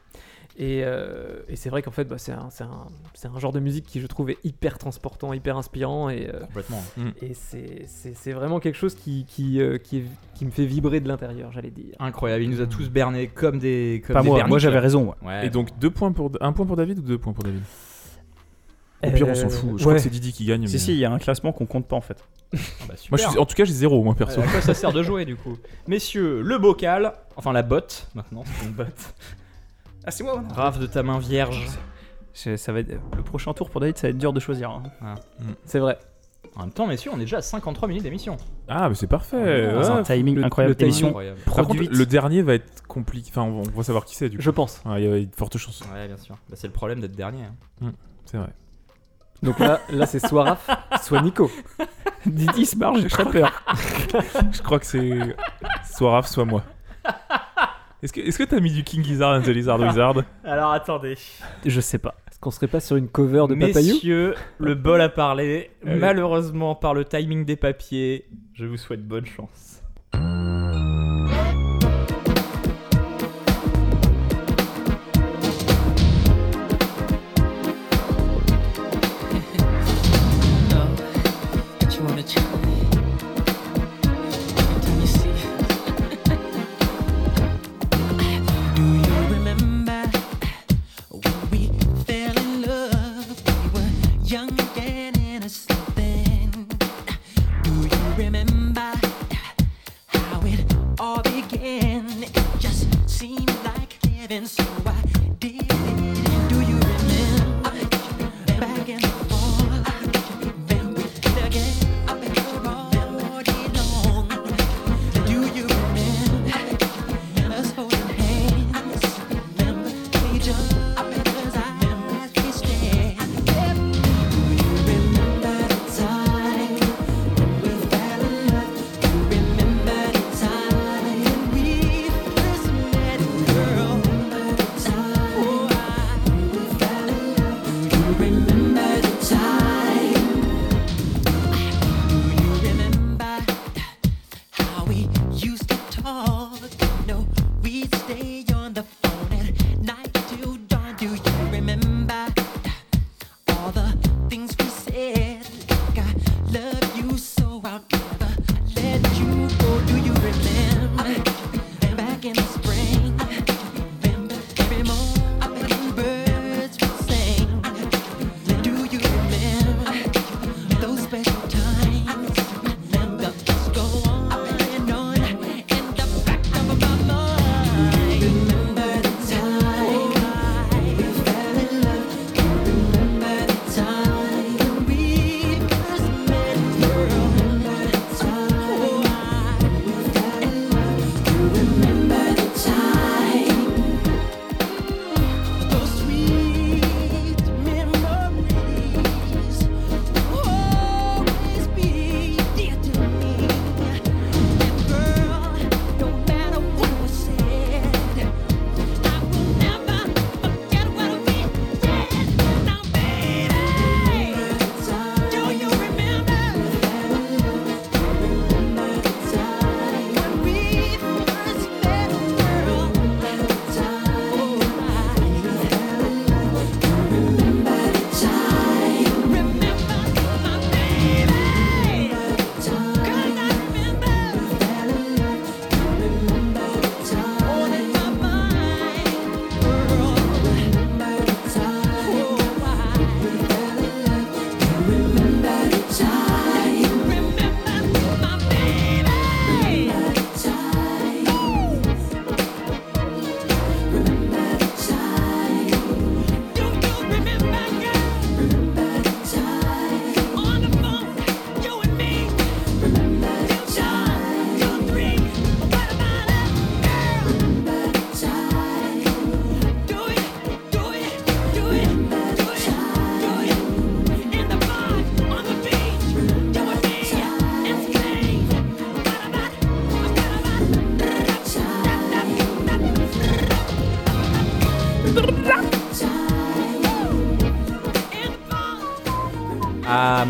[0.58, 3.54] Et, euh, et c'est vrai qu'en fait, bah, c'est un, c'est un, c'est un genre
[3.54, 6.84] de musique qui je trouve est hyper transportant, hyper inspirant et, euh, Complètement.
[7.22, 10.06] et c'est- c'est c'est vraiment quelque chose qui, qui, euh, qui, est-
[10.36, 11.96] qui me fait vibrer de l'intérieur, j'allais dire.
[12.00, 12.44] Incroyable.
[12.44, 14.04] Il nous a tous bernés comme des.
[14.06, 15.16] Comme Pas des moi, berniques, moi j'avais raison.
[15.24, 15.48] Ouais.
[15.48, 17.62] Et donc, deux points pour, un point pour David ou deux points pour David?
[19.04, 19.70] Au pire, on s'en Euh, fout.
[19.70, 19.80] Je ouais.
[19.80, 20.68] crois que c'est Didi qui gagne.
[20.68, 22.18] Si, mais- si, il y a un classement qu'on compte pas en fait.
[22.54, 23.18] Ah bah, Moi, super.
[23.18, 24.39] je suis- en tout cas, j'ai zéro, moi, perso.
[24.39, 25.58] Euh, À quoi ça sert de jouer du coup?
[25.88, 29.14] Messieurs, le bocal, enfin la botte maintenant, c'est une botte.
[30.06, 31.68] Ah, c'est moi Rave de ta main vierge.
[32.34, 32.91] Ça va être...
[33.16, 34.70] Le prochain tour pour David, ça va être dur de choisir.
[35.02, 35.16] hein.
[35.66, 35.97] C'est vrai.
[36.56, 38.36] En même temps, messieurs, on est déjà à 53 minutes d'émission.
[38.68, 39.38] Ah, mais c'est parfait.
[39.38, 39.84] Ah, ouais.
[39.84, 40.72] c'est un timing le- incroyable.
[40.72, 40.89] le timing.
[40.89, 41.39] Émission Incroyable.
[41.45, 41.91] Par contre, produite.
[41.91, 43.30] le dernier va être compliqué.
[43.32, 44.43] Enfin, on va savoir qui c'est du coup.
[44.43, 44.82] Je pense.
[44.86, 45.82] Ah, Il y a de fortes chances.
[45.93, 46.36] Ouais, bien sûr.
[46.49, 47.43] Bah, c'est le problème d'être dernier.
[47.82, 47.91] hein.
[48.26, 48.49] C'est vrai.
[49.42, 50.70] Donc là, là c'est soit Raph,
[51.02, 51.50] soit Nico.
[52.26, 53.64] Didi se marre, j'ai très peur.
[54.52, 55.36] Je crois que c'est
[55.92, 56.64] soit Raph, soit moi.
[58.04, 60.24] Est-ce que est-ce que t'as mis du King Gizzard and the Lizard Wizard?
[60.44, 61.18] Alors attendez.
[61.66, 62.16] Je sais pas.
[62.30, 63.94] Est-ce qu'on serait pas sur une cover de Papayou?
[63.94, 65.70] Messieurs, le bol a parlé.
[65.86, 66.00] Allez.
[66.00, 69.71] Malheureusement, par le timing des papiers, je vous souhaite bonne chance.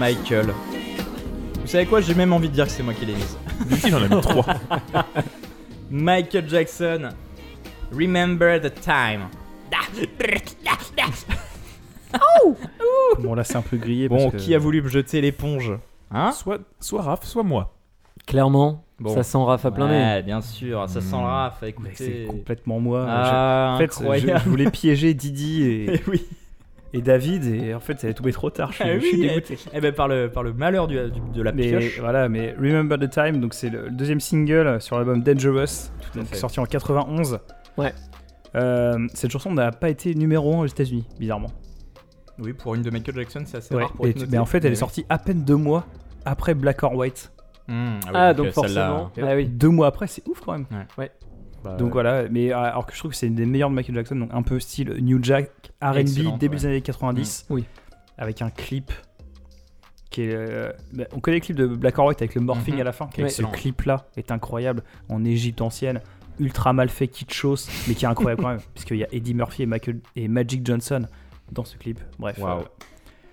[0.01, 0.47] Michael.
[1.61, 3.37] Vous savez quoi J'ai même envie de dire que c'est moi qui l'ai mise.
[3.85, 4.45] Il en a mis trois.
[5.91, 7.09] Michael Jackson.
[7.91, 9.27] Remember the time.
[13.19, 14.09] Bon, là, c'est un peu grillé.
[14.09, 15.71] Bon, parce que- qui a voulu me jeter l'éponge
[16.09, 17.75] Hein soit, soit Raph, soit moi.
[18.25, 19.13] Clairement, Bon.
[19.13, 19.93] ça sent Raph à plein nez.
[19.93, 21.19] Ouais, bien sûr, ça sent Hmm.
[21.19, 21.57] le raf.
[21.61, 21.91] Mais Écoutez.
[21.95, 23.05] c'est complètement moi.
[23.07, 24.49] Ah, Je- en fait, je, incroyable.
[24.49, 26.25] voulais piéger Didi et, oui.
[26.93, 28.71] Et David, et en fait, ça allait tomber trop tard.
[28.71, 29.57] Je suis, Ah je suis oui, dégoûté.
[29.73, 31.99] Eh ben par le, par le malheur du, du- de la Mais pioche.
[31.99, 36.59] voilà, mais Remember the Time, donc c'est le deuxième single sur l'album Dangerous, donc sorti
[36.59, 37.39] en 91.
[37.77, 37.93] Ouais.
[38.55, 41.51] Euh, cette chanson n'a pas été numéro 1 aux États-Unis, bizarrement.
[42.39, 44.63] Oui, pour une de Michael Jackson, c'est assez Ouais, rare pour et mais en fait,
[44.65, 45.85] elle est sortie à peine deux mois
[46.25, 47.31] après Black or White.
[47.67, 49.11] Hmm, Ah, donc euh, forcément.
[49.15, 49.45] Et Ah oui.
[49.47, 50.65] Deux mois après, c'est ouf quand même.
[51.63, 53.75] Bah, Donc voilà, mais euh, alors que je trouve que c'est une des meilleures de
[53.75, 55.49] Michael Jackson, donc un peu style New Jack,
[55.81, 56.59] R&B, début ouais.
[56.59, 57.45] des années 90.
[57.49, 57.53] Mm.
[57.53, 57.65] Oui.
[58.17, 58.91] Avec un clip
[60.09, 60.33] qui est.
[60.35, 62.81] euh, bah, on connaît le clip de Black or White avec le morphing Mhm.
[62.81, 63.07] à la fin.
[63.07, 66.01] qui ce clip-là est incroyable en Égypte ancienne,
[66.39, 69.63] ultra mal fait, kitschos, mais qui est incroyable quand même, puisqu'il y a Eddie Murphy
[69.63, 71.07] et, Michael, et Magic Johnson
[71.51, 71.99] dans ce clip.
[72.19, 72.39] Bref.
[72.41, 72.61] Euh,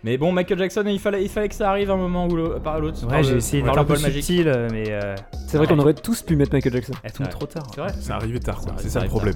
[0.04, 2.60] Mais bon, Michael Jackson, il fallait, il fallait que ça arrive un moment ou l'autre,
[2.60, 3.04] par l'autre.
[3.08, 4.22] ouais, j'ai essayé d'être un peu bol magique.
[4.22, 5.16] subtil, euh, mais euh,
[5.48, 6.92] C'est vrai qu'on aurait tous pu mettre Michael Jackson.
[7.02, 7.32] elle tombe Ouais.
[7.32, 7.66] trop tard.
[7.74, 7.92] C'est vrai.
[8.00, 8.74] C'est arrivé tard, quoi.
[8.76, 9.34] C'est ça le problème.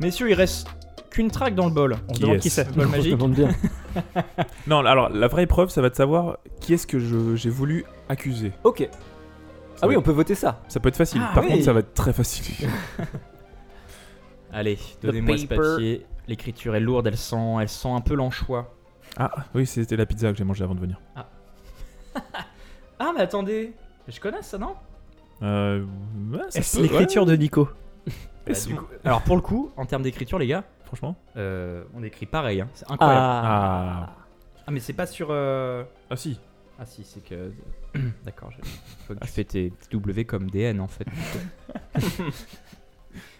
[0.00, 0.68] Messieurs, il reste
[1.10, 1.96] qu'une track dans le bol.
[2.08, 2.66] On se Qui demande qui c'est.
[2.68, 3.12] Le bol On se magique.
[3.12, 3.48] demande bien.
[4.66, 6.98] Non, alors la vraie épreuve, ça va de savoir qui est-ce que
[7.34, 8.52] j'ai voulu accuser.
[8.64, 8.86] Ok.
[9.74, 10.60] Ça Ah oui, on peut voter ça.
[10.68, 11.22] Ça peut être facile.
[11.24, 11.50] Ah Par oui.
[11.50, 12.68] contre, ça va être très facile.
[14.52, 15.56] Allez, donnez-moi ce paper.
[15.72, 16.06] papier.
[16.26, 18.74] L'écriture est lourde, elle sent, elle sent un peu l'anchois.
[19.18, 21.00] Ah, oui, c'était la pizza que j'ai mangée avant de venir.
[21.16, 21.26] Ah,
[23.14, 23.72] mais attendez,
[24.08, 24.74] je connais ça, non?
[25.42, 25.84] Euh.
[26.32, 27.64] ouais, ça Est-ce peut- l'écriture de Nico?
[28.06, 28.12] Bah,
[28.46, 32.02] Est-ce- du coup- Alors pour le coup, en termes d'écriture, les gars, Franchement euh, on
[32.02, 32.62] écrit pareil.
[32.62, 32.68] Hein.
[32.72, 33.20] C'est incroyable.
[33.20, 34.16] Ah.
[34.66, 34.70] Ah.
[34.70, 35.28] mais c'est pas sur.
[35.30, 36.40] euh, Ah, si.
[36.80, 37.50] Ah si, c'est que.
[38.24, 38.56] D'accord, je...
[39.06, 41.06] faut que tu fais tes tes W comme DN en fait.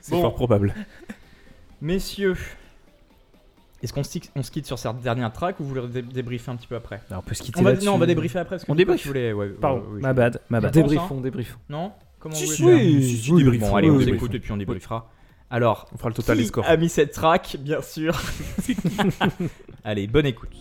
[0.00, 0.20] C'est Bon.
[0.22, 0.74] fort probable.
[1.80, 2.36] Messieurs,
[3.82, 6.02] est-ce qu'on se, tic- on se quitte sur cette dernière track ou vous voulez dé-
[6.02, 7.86] débriefer un petit peu après Alors, On peut se quitter on va, là-dessus.
[7.86, 8.56] Non, on va débriefer après.
[8.56, 10.72] Parce que On débriefe voulez- ouais, Pardon, ouais, oui, ma bad, ma bad.
[10.72, 11.58] Dé- Débriefons, débriefons.
[11.68, 13.68] Non Comment Si, vous si, oui, faire si, si, débriefons.
[13.70, 14.34] Bon, allez, on Oui, s'écoute débriefons.
[14.36, 15.10] et puis on débriefera.
[15.50, 16.66] Alors, On fera le total des qui scores.
[16.66, 18.20] a mis cette track, bien sûr
[19.84, 20.56] Allez, bonne écoute.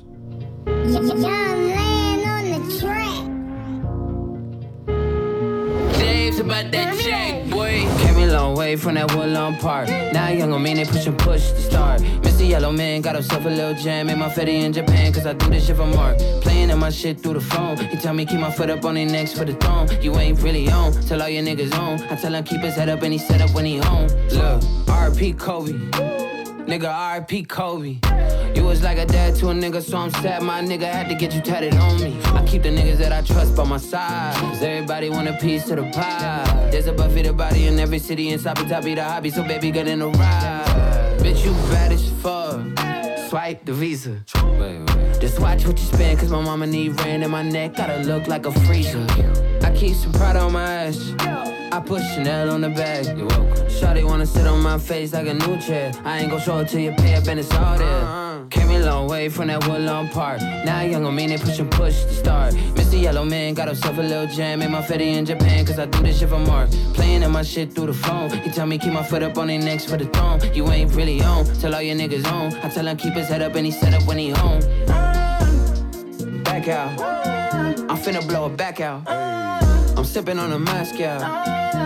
[6.38, 7.86] James about that check, boy.
[8.00, 9.88] Came a long way from that Woodlawn Park.
[9.88, 12.02] Now young on me, they push and push to start.
[12.02, 12.48] Mr.
[12.48, 14.08] Yellow Man got himself a little jam.
[14.08, 16.18] Made my fetty in Japan, cause I do this shit for Mark.
[16.42, 17.78] Playing in my shit through the phone.
[17.78, 19.88] He tell me keep my foot up on their necks for the throne.
[20.02, 22.02] You ain't really on, tell all your niggas on.
[22.12, 24.08] I tell him keep his head up and he set up when he home.
[24.30, 26.37] Look, RP Kobe.
[26.68, 26.92] Nigga,
[27.26, 27.96] RP Kobe.
[28.54, 31.16] You was like a dad to a nigga, so I'm sad my nigga had to
[31.16, 32.20] get you tatted on me.
[32.26, 34.36] I keep the niggas that I trust by my side.
[34.36, 36.68] Cause everybody want a piece of the pie.
[36.70, 39.72] There's a Buffy the body in every city, and Sabi Toppy the hobby, so baby,
[39.72, 41.18] get in the ride.
[41.20, 42.60] Bitch, you bad as fuck.
[43.30, 44.22] Swipe the visa.
[45.22, 48.28] Just watch what you spend, cause my mama need rent in my neck, gotta look
[48.28, 49.08] like a freezer.
[49.64, 51.57] I keep some pride on my ass.
[51.72, 53.06] I put Chanel on the bag.
[53.18, 53.68] You're welcome.
[53.68, 55.92] Shawty wanna sit on my face like a new chair.
[56.06, 57.88] I ain't gon' show it till you pay up and it's all there.
[57.88, 58.46] Uh-huh.
[58.50, 60.40] Came a long way from that Woodlawn Park.
[60.42, 62.54] Now young on me, they push and push to start.
[62.54, 63.02] Mr.
[63.02, 64.60] Yellow Man got himself a little jam.
[64.60, 66.70] Made my fetty in Japan, cause I do this shit for Mark.
[66.94, 68.30] Playing in my shit through the phone.
[68.30, 70.40] He tell me keep my foot up on their necks for the throne.
[70.54, 72.54] You ain't really on, tell all your niggas on.
[72.64, 74.62] I tell him keep his head up and he set up when he home.
[76.44, 77.00] Back out.
[77.00, 77.86] Uh-huh.
[77.90, 79.04] I'm finna blow it back out.
[79.06, 79.67] Uh-huh.
[80.08, 81.20] Sipping on a Moscow.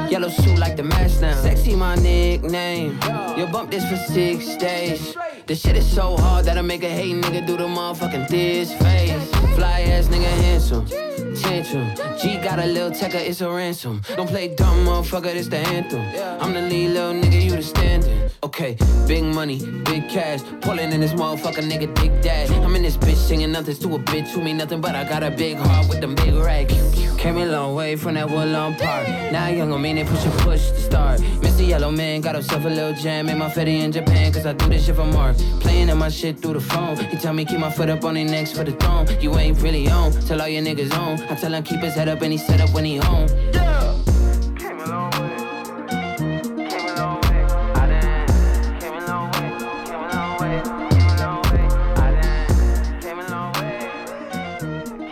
[0.09, 1.41] Yellow suit like the mask now.
[1.41, 2.99] Sexy, my nickname.
[3.35, 5.17] You bump this for six days.
[5.47, 8.73] This shit is so hard that I make a hate nigga do the motherfucking this
[8.73, 9.29] face.
[9.55, 11.10] Fly ass nigga handsome.
[11.35, 11.95] Tantrum.
[12.19, 14.01] G got a little tecker, it's a ransom.
[14.15, 16.01] Don't play dumb, motherfucker, this the anthem.
[16.41, 18.29] I'm the lead little nigga, you the standing.
[18.43, 18.75] Okay,
[19.07, 20.41] big money, big cash.
[20.61, 22.49] Pulling in this motherfucker, nigga, dick dash.
[22.49, 25.23] I'm in this bitch singing nothing to a bitch who mean nothing, but I got
[25.23, 26.73] a big heart with them big racks.
[27.21, 29.07] Came a long way from that Woodlawn Park.
[29.31, 31.19] Now young on me, they push and push to start.
[31.19, 31.67] Mr.
[31.67, 33.27] Yellow Man got himself a little jam.
[33.27, 35.37] Made my fetty in Japan, cause I do this shit for Mark.
[35.59, 36.97] Playing in my shit through the phone.
[36.97, 39.05] He tell me keep my foot up on their necks for the throne.
[39.19, 41.19] You ain't really on, tell all your niggas on.
[41.29, 43.27] I tell him keep his head up and he set up when he home.
[43.53, 43.95] Yeah.
[44.57, 45.35] Came a long way.
[46.67, 47.45] Came a long way.
[47.75, 48.79] I done.
[48.79, 49.49] Came a long way.
[49.85, 50.61] Came a long way.
[50.89, 51.63] Came a long way.
[51.95, 53.01] I done.
[53.01, 53.79] Came a long way.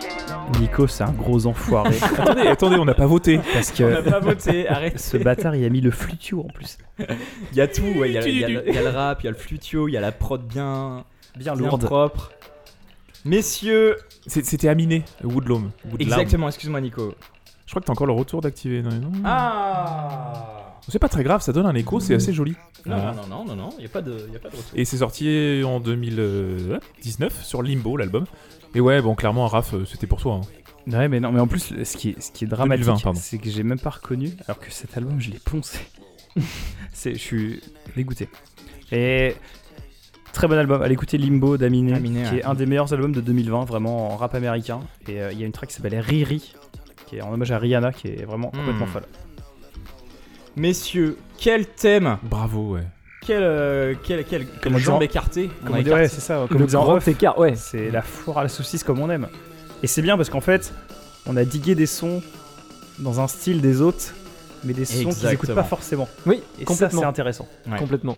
[0.00, 0.60] Came a long way.
[0.60, 1.96] Nico, c'est un gros enfoiré.
[2.18, 3.38] attendez, attendez, on n'a pas voté.
[3.52, 4.98] parce On n'a que pas voté, arrête.
[5.00, 6.76] ce bâtard, il a mis le flutio en plus.
[6.98, 9.22] Il y a tout, ouais, il y, a- y le- il y a le rap,
[9.22, 11.04] il y a le flutio, il y a la prod bien,
[11.36, 11.84] Bien bien lourde.
[11.84, 12.32] propre.
[13.24, 13.96] Messieurs,
[14.26, 15.70] C'était Aminé, Woodlawn.
[15.90, 16.00] Woodlawn.
[16.00, 17.14] exactement, excuse-moi Nico.
[17.66, 18.82] Je crois que t'as encore le retour d'activer.
[18.82, 19.12] Non, non.
[19.24, 22.56] Ah C'est pas très grave, ça donne un écho, c'est assez joli.
[22.86, 24.72] Non, non, non, non, non, il n'y a, pas de y a pas de retour.
[24.74, 28.24] Et c'est sorti en 2019 sur Limbo, l'album.
[28.74, 30.40] Et ouais, bon, clairement, Raph, euh, c'était pour toi.
[30.42, 30.92] hein.
[30.92, 33.20] Ouais, mais non, mais en plus, ce qui est, ce qui est dramatique, 2020, pardon.
[33.22, 35.78] c'est que j'ai même pas reconnu, alors que cet album, je l'ai poncé.
[37.04, 37.60] je suis
[37.94, 38.28] dégoûté.
[38.92, 39.34] Et
[40.32, 40.82] très bon album.
[40.82, 42.38] Allez écouter Limbo d'Aminé, Aminé, qui ouais.
[42.40, 44.80] est un des meilleurs albums de 2020, vraiment en rap américain.
[45.08, 46.54] Et euh, il y a une track qui s'appelle Riri,
[47.06, 48.90] qui est en hommage à Rihanna, qui est vraiment complètement Hmm.
[48.90, 49.04] folle.
[50.56, 52.18] Messieurs, quel thème?
[52.22, 52.82] Bravo, ouais.
[53.22, 56.08] Quel, euh, quel, quel, quel Comment jambe écartée Comme on écarté.
[56.08, 56.46] c'est ça.
[56.48, 57.54] Comme Le grand off, écart, ouais.
[57.54, 59.28] c'est la foire à la saucisse comme on aime.
[59.82, 60.72] Et c'est bien parce qu'en fait,
[61.26, 62.22] on a digué des sons
[62.98, 64.14] dans un style des autres,
[64.64, 65.32] mais des sons qu'ils Exactement.
[65.32, 66.08] écoutent pas forcément.
[66.26, 67.00] Oui, Et ça, complètement.
[67.02, 67.48] c'est intéressant.
[67.70, 67.78] Ouais.
[67.78, 68.16] Complètement.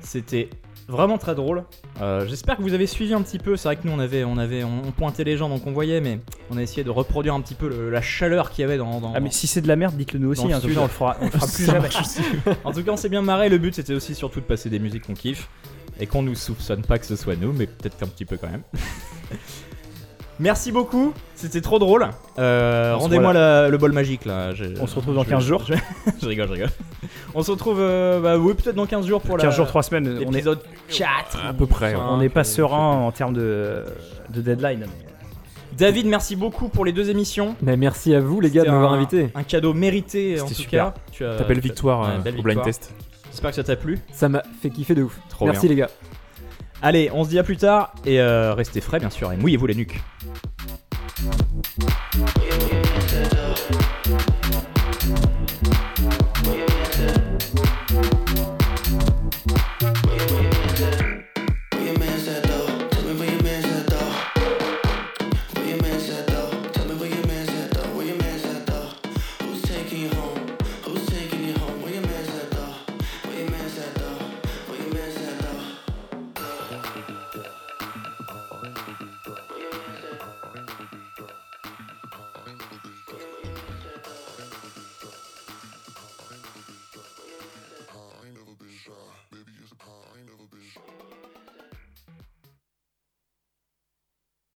[0.00, 0.50] C'était
[0.88, 1.64] vraiment très drôle.
[2.00, 3.56] Euh, J'espère que vous avez suivi un petit peu.
[3.56, 6.00] C'est vrai que nous on avait, on avait, on, pointait les gens donc on voyait,
[6.00, 6.18] mais
[6.50, 9.00] on a essayé de reproduire un petit peu le- la chaleur qu'il y avait dans.
[9.00, 10.70] dans- Ah mais si c'est de la merde, dites-le nous aussi, Dans le hein, comme
[10.70, 10.76] sud.
[10.78, 11.88] ça on le fera, on le fera plus Ça jamais.
[12.64, 13.48] en tout cas, on s'est bien marré.
[13.48, 15.48] Le but c'était aussi surtout de passer des musiques qu'on kiffe
[16.00, 18.48] et qu'on nous soupçonne pas que ce soit nous, mais peut-être qu'un petit peu quand
[18.50, 18.62] même.
[20.40, 22.06] Merci beaucoup, c'était trop drôle.
[22.38, 24.54] Euh, Rendez-moi la- le bol magique là.
[24.54, 25.64] Je- On se retrouve dans je- 15 jours.
[25.66, 25.74] Je,
[26.22, 26.68] je rigole, je rigole.
[27.34, 29.82] On se retrouve, euh, bah oui, peut-être dans 15 jours pour 15 la- jours, 3
[29.82, 30.60] semaines, on est, l'épisode
[30.96, 31.44] 4.
[31.44, 32.00] À peu près, ouais.
[32.08, 33.84] on n'est pas serein en termes de,
[34.30, 34.80] de deadline.
[34.80, 35.06] mais-
[35.76, 37.54] David, merci beaucoup pour les deux émissions.
[37.62, 39.28] Mais merci à vous les gars de C'était m'avoir un- invité.
[39.34, 40.84] Un cadeau mérité en C'était tout super.
[40.86, 40.94] cas.
[41.12, 42.64] Tu as- Ta belle tu as- victoire ouais, euh, belle au blind victoire.
[42.66, 42.92] test.
[43.30, 43.98] J'espère que ça t'a plu.
[44.12, 45.18] Ça m'a fait kiffer de ouf.
[45.28, 45.88] Trop merci les gars.
[46.80, 49.66] Allez, on se dit à plus tard et euh, restez frais bien sûr et mouillez-vous
[49.66, 50.00] les nuques.